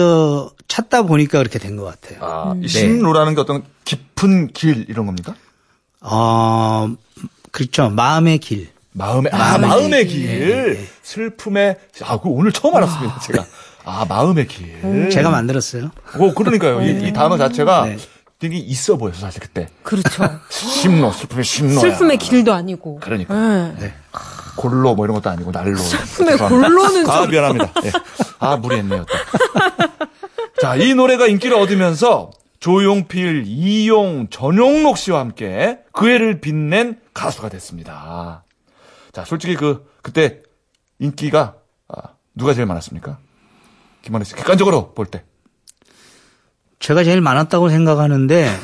찾다 0.69 1.03
보니까 1.03 1.39
그렇게 1.39 1.59
된 1.59 1.77
것 1.77 1.85
같아요. 1.85 2.19
아, 2.23 2.55
이 2.63 2.69
심로라는 2.69 3.35
게 3.35 3.41
어떤 3.41 3.63
깊은 3.85 4.53
길 4.53 4.87
이런 4.89 5.07
겁니까? 5.07 5.35
어, 6.01 6.89
그렇죠. 7.53 7.91
마음의 7.91 8.39
길. 8.39 8.69
마음의 8.93 9.31
아 9.33 9.59
마음의 9.59 9.69
마음의 9.69 10.07
길. 10.07 10.21
길, 10.27 10.51
예, 10.51 10.69
예. 10.81 10.87
슬픔의 11.03 11.77
아 12.03 12.17
그 12.19 12.29
오늘 12.29 12.51
처음 12.53 12.75
알았습니다 12.75 13.21
제가 13.21 13.45
아 13.85 14.05
마음의 14.09 14.49
길 14.49 15.11
제가 15.11 15.31
만들었어요. 15.31 15.91
오 16.19 16.35
그러니까요 16.35 16.83
이, 16.83 17.09
이 17.09 17.13
단어 17.13 17.37
자체가 17.39 17.85
네. 17.87 17.97
되게 18.41 18.57
있어 18.57 18.97
보여서 18.97 19.21
사실 19.21 19.41
그때 19.41 19.69
그렇죠. 19.83 20.41
심로 20.49 21.13
슬픔의 21.13 21.45
심로야 21.45 21.79
슬픔의 21.79 22.17
길도 22.17 22.53
아니고. 22.53 22.99
그러니까. 23.01 23.35
네. 23.79 23.95
골로 24.57 24.95
뭐 24.95 25.07
이런 25.07 25.15
것도 25.15 25.31
아니고 25.31 25.53
날로 25.53 25.77
슬픔의 25.77 26.37
골로는 26.37 27.09
아 27.09 27.23
좀. 27.23 27.31
미안합니다 27.31 27.73
예. 27.85 27.93
아 28.41 28.57
무리했네요 28.57 29.07
자이 30.61 30.93
노래가 30.95 31.27
인기를 31.29 31.57
얻으면서 31.57 32.31
조용필, 32.59 33.45
이용, 33.47 34.29
전용록 34.29 34.99
씨와 34.99 35.21
함께 35.21 35.79
그 35.93 36.09
해를 36.09 36.43
빛낸 36.43 37.01
가수가 37.15 37.49
됐습니다. 37.49 38.45
자, 39.13 39.25
솔직히 39.25 39.55
그 39.57 39.91
그때 40.03 40.43
인기가 40.99 41.55
아, 41.89 41.95
누가 42.35 42.53
제일 42.53 42.67
많았습니까? 42.67 43.17
김한혜 44.03 44.25
씨 44.27 44.35
객관적으로 44.35 44.93
볼 44.93 45.07
때. 45.07 45.25
제가 46.81 47.05
제일 47.05 47.21
많았다고 47.21 47.69
생각하는데. 47.69 48.49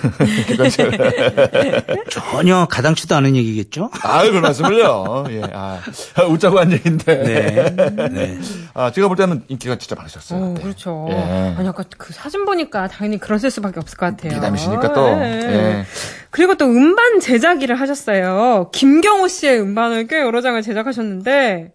전혀 2.09 2.67
가당치도 2.67 3.15
않은 3.15 3.37
얘기겠죠? 3.37 3.91
아유, 4.03 4.33
별 4.33 4.41
말씀을요. 4.41 5.25
예. 5.31 5.43
아, 5.53 5.79
웃자고 6.27 6.59
한 6.59 6.73
얘기인데. 6.73 7.15
네. 7.15 8.09
네. 8.09 8.39
아, 8.73 8.91
제가 8.91 9.09
볼 9.09 9.19
때는 9.19 9.45
인기가 9.49 9.77
진짜 9.77 9.95
많으셨어요. 9.97 10.43
어, 10.43 10.49
그때. 10.49 10.63
그렇죠. 10.63 11.07
예. 11.11 11.55
아니, 11.59 11.69
아까 11.69 11.85
그 11.99 12.15
사진 12.15 12.47
보니까 12.47 12.89
당연히 12.89 13.19
그러실 13.19 13.51
수밖에 13.51 13.81
없을 13.81 13.99
것 13.99 14.07
같아요. 14.07 14.33
미남이시니까 14.33 14.95
또. 14.95 15.15
네. 15.15 15.41
예. 15.43 15.85
그리고 16.31 16.55
또 16.55 16.65
음반 16.65 17.21
제작일을 17.21 17.79
하셨어요. 17.79 18.71
김경호 18.73 19.29
씨의 19.29 19.61
음반을 19.61 20.07
꽤 20.07 20.21
여러 20.21 20.41
장을 20.41 20.61
제작하셨는데, 20.63 21.73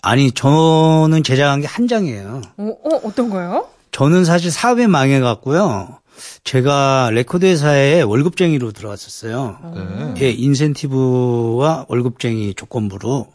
아니 0.00 0.32
저는 0.32 1.22
제작한 1.22 1.60
게 1.60 1.66
한 1.66 1.86
장이에요. 1.88 2.40
어, 2.56 2.76
어 2.84 3.00
어떤 3.04 3.28
거요? 3.28 3.66
저는 3.94 4.24
사실 4.24 4.50
사업에 4.50 4.88
망해갖고요. 4.88 6.00
제가 6.42 7.10
레코드 7.12 7.46
회사에 7.46 8.02
월급쟁이로 8.02 8.72
들어갔었어요. 8.72 10.14
네. 10.16 10.20
예, 10.20 10.30
인센티브와 10.32 11.86
월급쟁이 11.88 12.54
조건부로. 12.54 13.28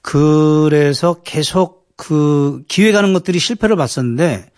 그래서 0.00 1.16
계속 1.24 1.88
그 1.96 2.62
기획하는 2.68 3.12
것들이 3.12 3.40
실패를 3.40 3.74
봤었는데, 3.74 4.48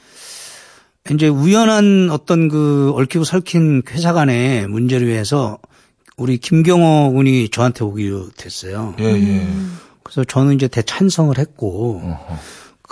이제 1.12 1.28
우연한 1.28 2.10
어떤 2.10 2.48
그 2.48 2.92
얽히고 2.94 3.24
설킨 3.24 3.82
회사 3.88 4.12
간의 4.12 4.66
문제로 4.68 5.06
해서 5.06 5.58
우리 6.18 6.36
김경호 6.36 7.14
군이 7.14 7.48
저한테 7.48 7.84
오기로 7.84 8.32
됐어요. 8.36 8.94
예, 9.00 9.04
예. 9.04 9.48
그래서 10.02 10.24
저는 10.24 10.56
이제 10.56 10.68
대찬성을 10.68 11.38
했고, 11.38 12.02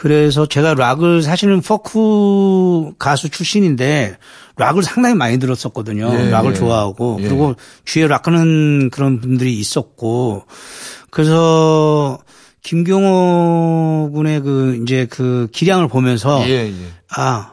그래서 0.02 0.46
제가 0.46 0.74
락을 0.74 1.22
사실은 1.22 1.60
포크 1.60 2.90
가수 2.98 3.28
출신인데 3.28 4.16
락을 4.56 4.82
상당히 4.82 5.14
많이 5.14 5.38
들었었거든요. 5.38 6.10
예, 6.12 6.28
락을 6.28 6.50
예. 6.50 6.54
좋아하고 6.56 7.18
예. 7.20 7.28
그리고 7.28 7.54
주위에 7.84 8.08
락하는 8.08 8.90
그런 8.90 9.20
분들이 9.20 9.56
있었고 9.60 10.42
그래서 11.12 12.18
김경호 12.62 14.10
군의 14.12 14.40
그 14.40 14.80
이제 14.82 15.06
그 15.08 15.46
기량을 15.52 15.86
보면서 15.86 16.42
예, 16.48 16.66
예. 16.66 16.74
아 17.16 17.52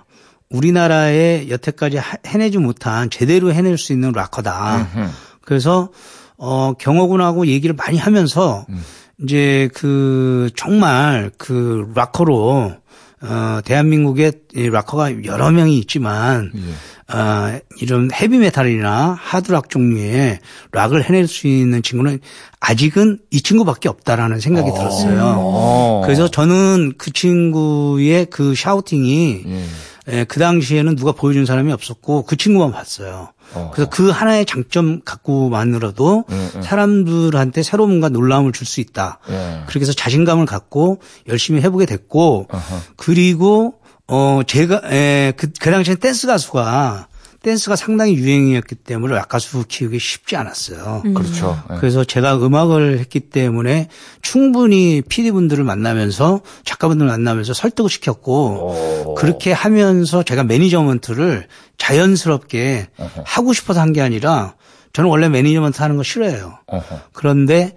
우리나라에 0.49 1.49
여태까지 1.49 1.97
하- 1.97 2.17
해내지 2.25 2.57
못한 2.57 3.11
제대로 3.11 3.53
해낼 3.53 3.77
수 3.77 3.93
있는 3.93 4.11
락커다. 4.11 4.89
음흠. 4.95 5.09
그래서 5.41 5.89
어 6.35 6.73
경호 6.79 7.09
군하고 7.09 7.45
얘기를 7.45 7.75
많이 7.75 7.99
하면서 7.99 8.65
음. 8.69 8.83
이제 9.23 9.69
그 9.73 10.49
정말 10.55 11.31
그 11.37 11.91
락커로 11.95 12.73
어 13.21 13.59
대한민국에 13.65 14.31
이 14.55 14.69
락커가 14.69 15.25
여러 15.25 15.51
명이 15.51 15.77
있지만 15.79 16.51
예. 16.55 17.13
어 17.13 17.59
이런 17.81 18.09
헤비 18.13 18.37
메탈이나 18.37 19.17
하드 19.19 19.51
락 19.51 19.69
종류의 19.69 20.39
락을 20.71 21.03
해낼 21.03 21.27
수 21.27 21.47
있는 21.47 21.81
친구는 21.81 22.19
아직은 22.61 23.19
이 23.31 23.41
친구밖에 23.41 23.89
없다라는 23.89 24.39
생각이 24.39 24.71
들었어요. 24.71 25.35
어. 25.37 26.01
그래서 26.05 26.29
저는 26.29 26.93
그 26.97 27.11
친구의 27.11 28.27
그 28.29 28.55
샤우팅이 28.55 29.43
예. 29.47 29.63
예, 30.11 30.23
그 30.23 30.39
당시에는 30.39 30.95
누가 30.95 31.11
보여준 31.11 31.45
사람이 31.45 31.71
없었고 31.71 32.23
그 32.25 32.35
친구만 32.35 32.71
봤어요. 32.71 33.29
어. 33.53 33.71
그래서 33.73 33.89
그 33.89 34.09
하나의 34.09 34.45
장점 34.45 35.01
갖고만으로도 35.03 36.25
음, 36.29 36.49
음. 36.55 36.61
사람들한테 36.61 37.63
새로운 37.63 37.89
뭔가 37.89 38.09
놀라움을 38.09 38.51
줄 38.51 38.67
수 38.67 38.79
있다. 38.81 39.19
예. 39.29 39.61
그렇게 39.67 39.81
해서 39.81 39.93
자신감을 39.93 40.45
갖고 40.45 40.99
열심히 41.27 41.61
해보게 41.61 41.85
됐고 41.85 42.47
어허. 42.51 42.81
그리고 42.95 43.75
어 44.07 44.41
제가 44.45 44.81
에, 44.91 45.33
그, 45.37 45.47
그 45.59 45.71
당시에 45.71 45.95
댄스 45.95 46.27
가수가 46.27 47.07
댄스가 47.41 47.75
상당히 47.77 48.15
유행이었기 48.15 48.75
때문에 48.75 49.15
락 49.15 49.29
가수 49.29 49.63
키우기 49.67 49.97
쉽지 49.97 50.35
않았어요. 50.35 51.03
그렇죠. 51.15 51.61
예. 51.71 51.75
그래서 51.79 52.03
제가 52.03 52.35
음악을 52.37 52.99
했기 52.99 53.21
때문에 53.21 53.87
충분히 54.21 55.01
PD분들을 55.07 55.63
만나면서 55.63 56.41
작가분들을 56.65 57.09
만나면서 57.09 57.53
설득을 57.53 57.89
시켰고 57.89 59.05
오. 59.11 59.15
그렇게 59.15 59.53
하면서 59.53 60.21
제가 60.23 60.43
매니저먼트를 60.43 61.47
자연스럽게 61.77 62.87
하고 63.23 63.53
싶어서 63.53 63.79
한 63.81 63.93
게 63.93 64.01
아니라 64.01 64.55
저는 64.93 65.09
원래 65.09 65.29
매니저먼트 65.29 65.81
하는 65.81 65.97
거 65.97 66.03
싫어해요. 66.03 66.59
어허. 66.67 66.99
그런데 67.13 67.75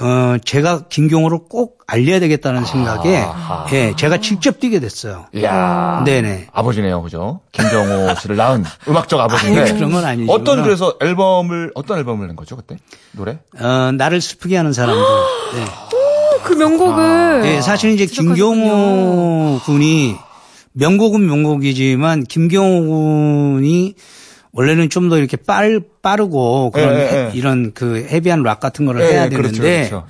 어 0.00 0.36
제가 0.42 0.84
김경호를 0.88 1.40
꼭 1.50 1.82
알려야 1.86 2.18
되겠다는 2.18 2.64
생각에 2.64 3.18
아하. 3.18 3.66
예, 3.72 3.92
제가 3.94 4.18
직접 4.18 4.58
뛰게 4.58 4.80
됐어요. 4.80 5.26
이야. 5.34 6.02
네네. 6.06 6.48
아버지네요, 6.52 7.02
그죠? 7.02 7.40
김경호 7.52 8.14
씨를 8.20 8.36
낳은 8.36 8.64
음악적 8.88 9.20
아버지인데. 9.20 9.60
아니, 9.60 9.72
그런 9.74 9.92
건 9.92 10.04
아니지만. 10.04 10.34
어떤 10.40 10.62
그래서 10.62 10.94
앨범을 11.00 11.72
어떤 11.74 11.98
앨범을 11.98 12.26
낸 12.26 12.36
거죠 12.36 12.56
그때 12.56 12.76
노래? 13.12 13.38
어 13.60 13.92
나를 13.92 14.22
슬프게 14.22 14.56
하는 14.56 14.72
사람들. 14.72 15.02
네. 15.56 15.64
그 16.44 16.54
명곡을. 16.54 17.42
네, 17.42 17.60
사실 17.60 17.90
이제 17.92 18.06
김경호 18.06 19.60
군이 19.64 20.16
명곡은 20.72 21.24
명곡이지만 21.26 22.24
김경호 22.24 22.86
군이 23.56 23.94
원래는 24.52 24.88
좀 24.90 25.08
더 25.08 25.18
이렇게 25.18 25.36
빠르, 25.36 25.80
빠르고 26.02 26.70
그런 26.72 26.94
예, 26.94 27.00
예, 27.00 27.04
해- 27.06 27.16
예. 27.26 27.30
이런 27.34 27.72
그 27.74 28.06
헤비한 28.08 28.42
락 28.42 28.60
같은 28.60 28.84
거를 28.86 29.00
예, 29.02 29.12
해야 29.12 29.24
예, 29.26 29.28
그렇죠, 29.28 29.62
되는데 29.62 29.88
그렇죠. 29.88 30.06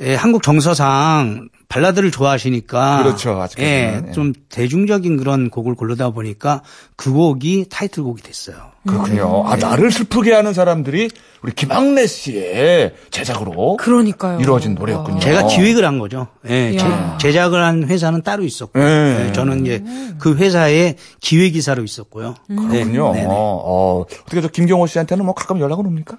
예. 0.00 0.10
예, 0.10 0.14
한국 0.14 0.42
정서상 0.42 1.48
발라드를 1.72 2.10
좋아하시니까 2.10 3.02
그렇죠, 3.02 3.40
아직까지는. 3.40 3.70
예, 3.70 4.02
예. 4.08 4.12
좀 4.12 4.34
대중적인 4.50 5.16
그런 5.16 5.48
곡을 5.48 5.74
고르다 5.74 6.10
보니까 6.10 6.60
그 6.96 7.10
곡이 7.10 7.66
타이틀곡이 7.70 8.22
됐어요. 8.22 8.56
그렇군요. 8.86 9.44
아 9.46 9.56
나를 9.56 9.90
슬프게 9.90 10.34
하는 10.34 10.52
사람들이 10.52 11.08
우리 11.42 11.52
김학래 11.52 12.06
씨의 12.06 12.94
제작으로 13.10 13.78
그러니까요. 13.78 14.38
이루어진 14.38 14.74
노래였군요. 14.74 15.20
제가 15.20 15.46
기획을 15.46 15.86
한 15.86 15.98
거죠. 15.98 16.26
예. 16.46 16.76
제, 17.18 17.32
작을한 17.32 17.84
회사는 17.84 18.22
따로 18.22 18.44
있었고, 18.44 18.78
예. 18.78 19.28
예, 19.28 19.32
저는 19.32 19.62
이제 19.62 19.82
그 20.18 20.36
회사의 20.36 20.96
기획이사로 21.20 21.84
있었고요. 21.84 22.34
그렇군요. 22.48 23.12
네, 23.12 23.20
네, 23.20 23.20
네. 23.20 23.26
어, 23.26 23.32
어, 23.32 24.00
어 24.00 24.06
떻게 24.26 24.42
저 24.42 24.48
김경호 24.48 24.86
씨한테는 24.86 25.24
뭐 25.24 25.34
가끔 25.34 25.58
연락은 25.58 25.86
옵니까? 25.86 26.18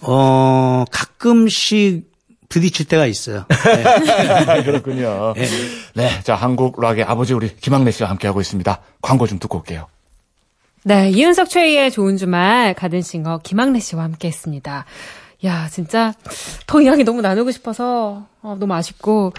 어, 0.00 0.84
가끔씩 0.90 2.07
부딪힐 2.48 2.86
때가 2.86 3.06
있어요. 3.06 3.44
예. 3.50 4.62
그렇군요. 4.64 5.34
네, 5.94 6.08
자 6.22 6.34
한국 6.34 6.80
락의 6.80 7.04
아버지 7.04 7.34
우리 7.34 7.54
김학래 7.54 7.90
씨와 7.90 8.08
함께 8.08 8.26
하고 8.26 8.40
있습니다. 8.40 8.80
광고 9.02 9.26
좀 9.26 9.38
듣고 9.38 9.58
올게요. 9.58 9.86
네, 10.84 11.10
이윤석 11.10 11.50
최희의 11.50 11.90
좋은 11.90 12.16
주말 12.16 12.74
가든싱어 12.74 13.40
김학래 13.42 13.80
씨와 13.80 14.04
함께했습니다. 14.04 14.86
야, 15.44 15.68
진짜 15.70 16.12
더 16.66 16.80
이야기 16.80 17.04
너무 17.04 17.20
나누고 17.20 17.52
싶어서 17.52 18.26
어, 18.42 18.56
너무 18.58 18.74
아쉽고 18.74 19.32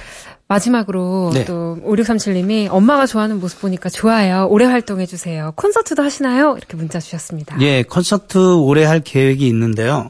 마지막으로 0.48 1.32
네. 1.34 1.46
또 1.46 1.78
5637님이 1.84 2.70
엄마가 2.72 3.06
좋아하는 3.06 3.40
모습 3.40 3.60
보니까 3.62 3.90
좋아요. 3.90 4.48
오래 4.50 4.66
활동해 4.66 5.06
주세요. 5.06 5.52
콘서트도 5.56 6.02
하시나요? 6.02 6.56
이렇게 6.58 6.78
문자 6.78 7.00
주셨습니다. 7.00 7.60
예, 7.62 7.84
콘서트 7.84 8.38
올해 8.56 8.86
할 8.86 9.02
계획이 9.02 9.46
있는데요. 9.48 10.10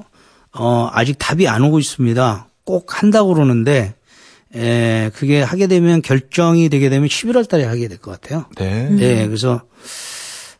어, 0.53 0.89
아직 0.93 1.15
답이 1.17 1.47
안 1.47 1.63
오고 1.63 1.79
있습니다. 1.79 2.48
꼭 2.69 3.01
한다고 3.01 3.34
그러는데, 3.34 3.95
에, 4.55 5.10
그게 5.15 5.41
하게 5.41 5.65
되면 5.65 6.03
결정이 6.03 6.69
되게 6.69 6.88
되면 6.89 7.08
11월 7.08 7.49
달에 7.49 7.63
하게 7.65 7.88
될 7.88 7.97
것 7.97 8.12
같아요. 8.21 8.45
네. 8.58 8.88
예, 8.99 9.25
그래서 9.25 9.63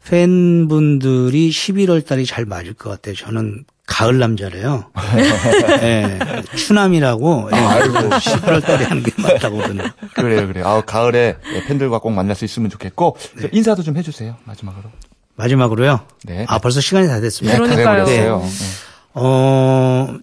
팬분들이 0.10 1.52
11월 1.52 2.04
달이 2.04 2.26
잘 2.26 2.46
맞을 2.46 2.74
것 2.74 2.90
같아요. 2.90 3.14
저는 3.14 3.64
가을 3.86 4.18
남자래요. 4.18 4.86
예, 5.84 6.18
추남이라고 6.56 7.50
예, 7.54 7.56
11월 7.56 8.64
달에 8.66 8.86
하는 8.86 9.04
게 9.04 9.12
맞다고 9.22 9.58
그러네요. 9.58 9.88
그래요, 10.16 10.48
그래요. 10.48 10.68
아 10.68 10.82
가을에 10.82 11.38
예, 11.54 11.64
팬들과 11.66 12.00
꼭 12.00 12.10
만날 12.10 12.36
수 12.36 12.44
있으면 12.46 12.72
좋겠고 12.72 13.18
저 13.40 13.48
인사도 13.52 13.84
좀 13.84 13.98
해주세요. 13.98 14.36
마지막으로. 14.46 14.90
마지막으로요. 15.36 16.00
네. 16.26 16.46
아, 16.50 16.58
벌써 16.58 16.82
시간이 16.82 17.08
다 17.08 17.20
됐습니다. 17.22 17.58
그러니까요. 17.60 17.86
다 17.86 18.06
돼버렸어요. 18.06 18.40
네. 18.40 18.46
네. 18.46 18.66
어, 19.14 20.18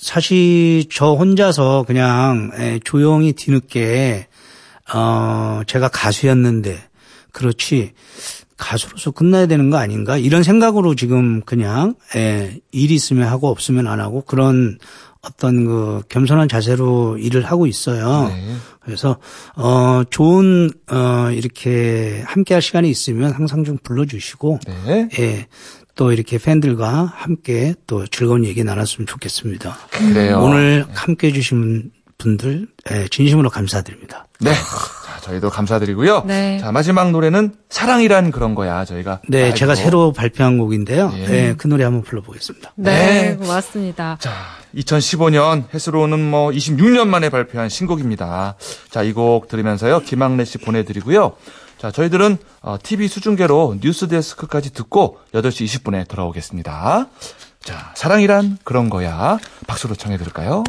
사실 0.00 0.84
저 0.90 1.12
혼자서 1.12 1.84
그냥 1.86 2.50
에, 2.54 2.80
조용히 2.82 3.32
뒤늦게 3.32 4.26
어, 4.94 5.60
제가 5.66 5.88
가수였는데 5.88 6.78
그렇지 7.32 7.92
가수로서 8.56 9.10
끝나야 9.10 9.46
되는 9.46 9.70
거 9.70 9.76
아닌가 9.76 10.16
이런 10.16 10.42
생각으로 10.42 10.94
지금 10.94 11.42
그냥 11.42 11.94
에, 12.16 12.60
일 12.72 12.90
있으면 12.90 13.28
하고 13.28 13.48
없으면 13.48 13.86
안 13.86 14.00
하고 14.00 14.22
그런 14.22 14.78
어떤 15.22 15.66
그 15.66 16.02
겸손한 16.08 16.48
자세로 16.48 17.18
일을 17.18 17.44
하고 17.44 17.66
있어요. 17.66 18.28
네. 18.28 18.56
그래서 18.80 19.18
어 19.54 20.02
좋은 20.08 20.70
어 20.90 21.30
이렇게 21.30 22.22
함께 22.24 22.54
할 22.54 22.62
시간이 22.62 22.88
있으면 22.88 23.32
항상 23.32 23.62
좀 23.64 23.76
불러 23.82 24.06
주시고 24.06 24.60
네. 24.86 25.08
예. 25.18 25.46
또 26.00 26.12
이렇게 26.12 26.38
팬들과 26.38 27.12
함께 27.14 27.74
또 27.86 28.06
즐거운 28.06 28.46
얘기 28.46 28.64
나눴으면 28.64 29.06
좋겠습니다. 29.06 29.76
그래요. 29.90 30.40
오늘 30.40 30.86
함께 30.94 31.26
해주신 31.28 31.90
분들 32.16 32.68
예, 32.90 33.06
진심으로 33.08 33.50
감사드립니다. 33.50 34.26
네. 34.40 34.50
자, 34.54 35.20
저희도 35.20 35.50
감사드리고요. 35.50 36.24
네. 36.26 36.56
자, 36.58 36.72
마지막 36.72 37.10
노래는 37.10 37.52
사랑이란 37.68 38.30
그런 38.30 38.54
거야. 38.54 38.86
저희가. 38.86 39.20
네, 39.28 39.40
라이브로. 39.40 39.58
제가 39.58 39.74
새로 39.74 40.12
발표한 40.14 40.56
곡인데요. 40.56 41.12
예. 41.16 41.20
예, 41.48 41.54
그 41.58 41.66
노래 41.66 41.84
한번 41.84 42.02
불러보겠습니다. 42.02 42.72
네, 42.76 43.32
네. 43.32 43.36
고맙습니다. 43.36 44.16
자, 44.20 44.32
2015년 44.74 45.64
해수로는 45.74 46.18
뭐 46.30 46.48
26년 46.50 47.08
만에 47.08 47.28
발표한 47.28 47.68
신곡입니다. 47.68 48.54
자, 48.88 49.02
이 49.02 49.12
곡 49.12 49.48
들으면서요. 49.48 50.00
김학래 50.00 50.46
씨 50.46 50.56
보내드리고요. 50.56 51.32
자, 51.80 51.90
저희들은 51.90 52.36
어, 52.60 52.76
TV 52.82 53.08
수중계로 53.08 53.78
뉴스 53.80 54.06
데스크까지 54.06 54.74
듣고 54.74 55.18
8시 55.32 55.64
20분에 55.64 56.06
돌아오겠습니다. 56.06 57.06
자, 57.62 57.92
사랑이란 57.96 58.58
그런 58.64 58.90
거야. 58.90 59.38
박수로 59.66 59.94
청해 59.94 60.18
들을까요? 60.18 60.62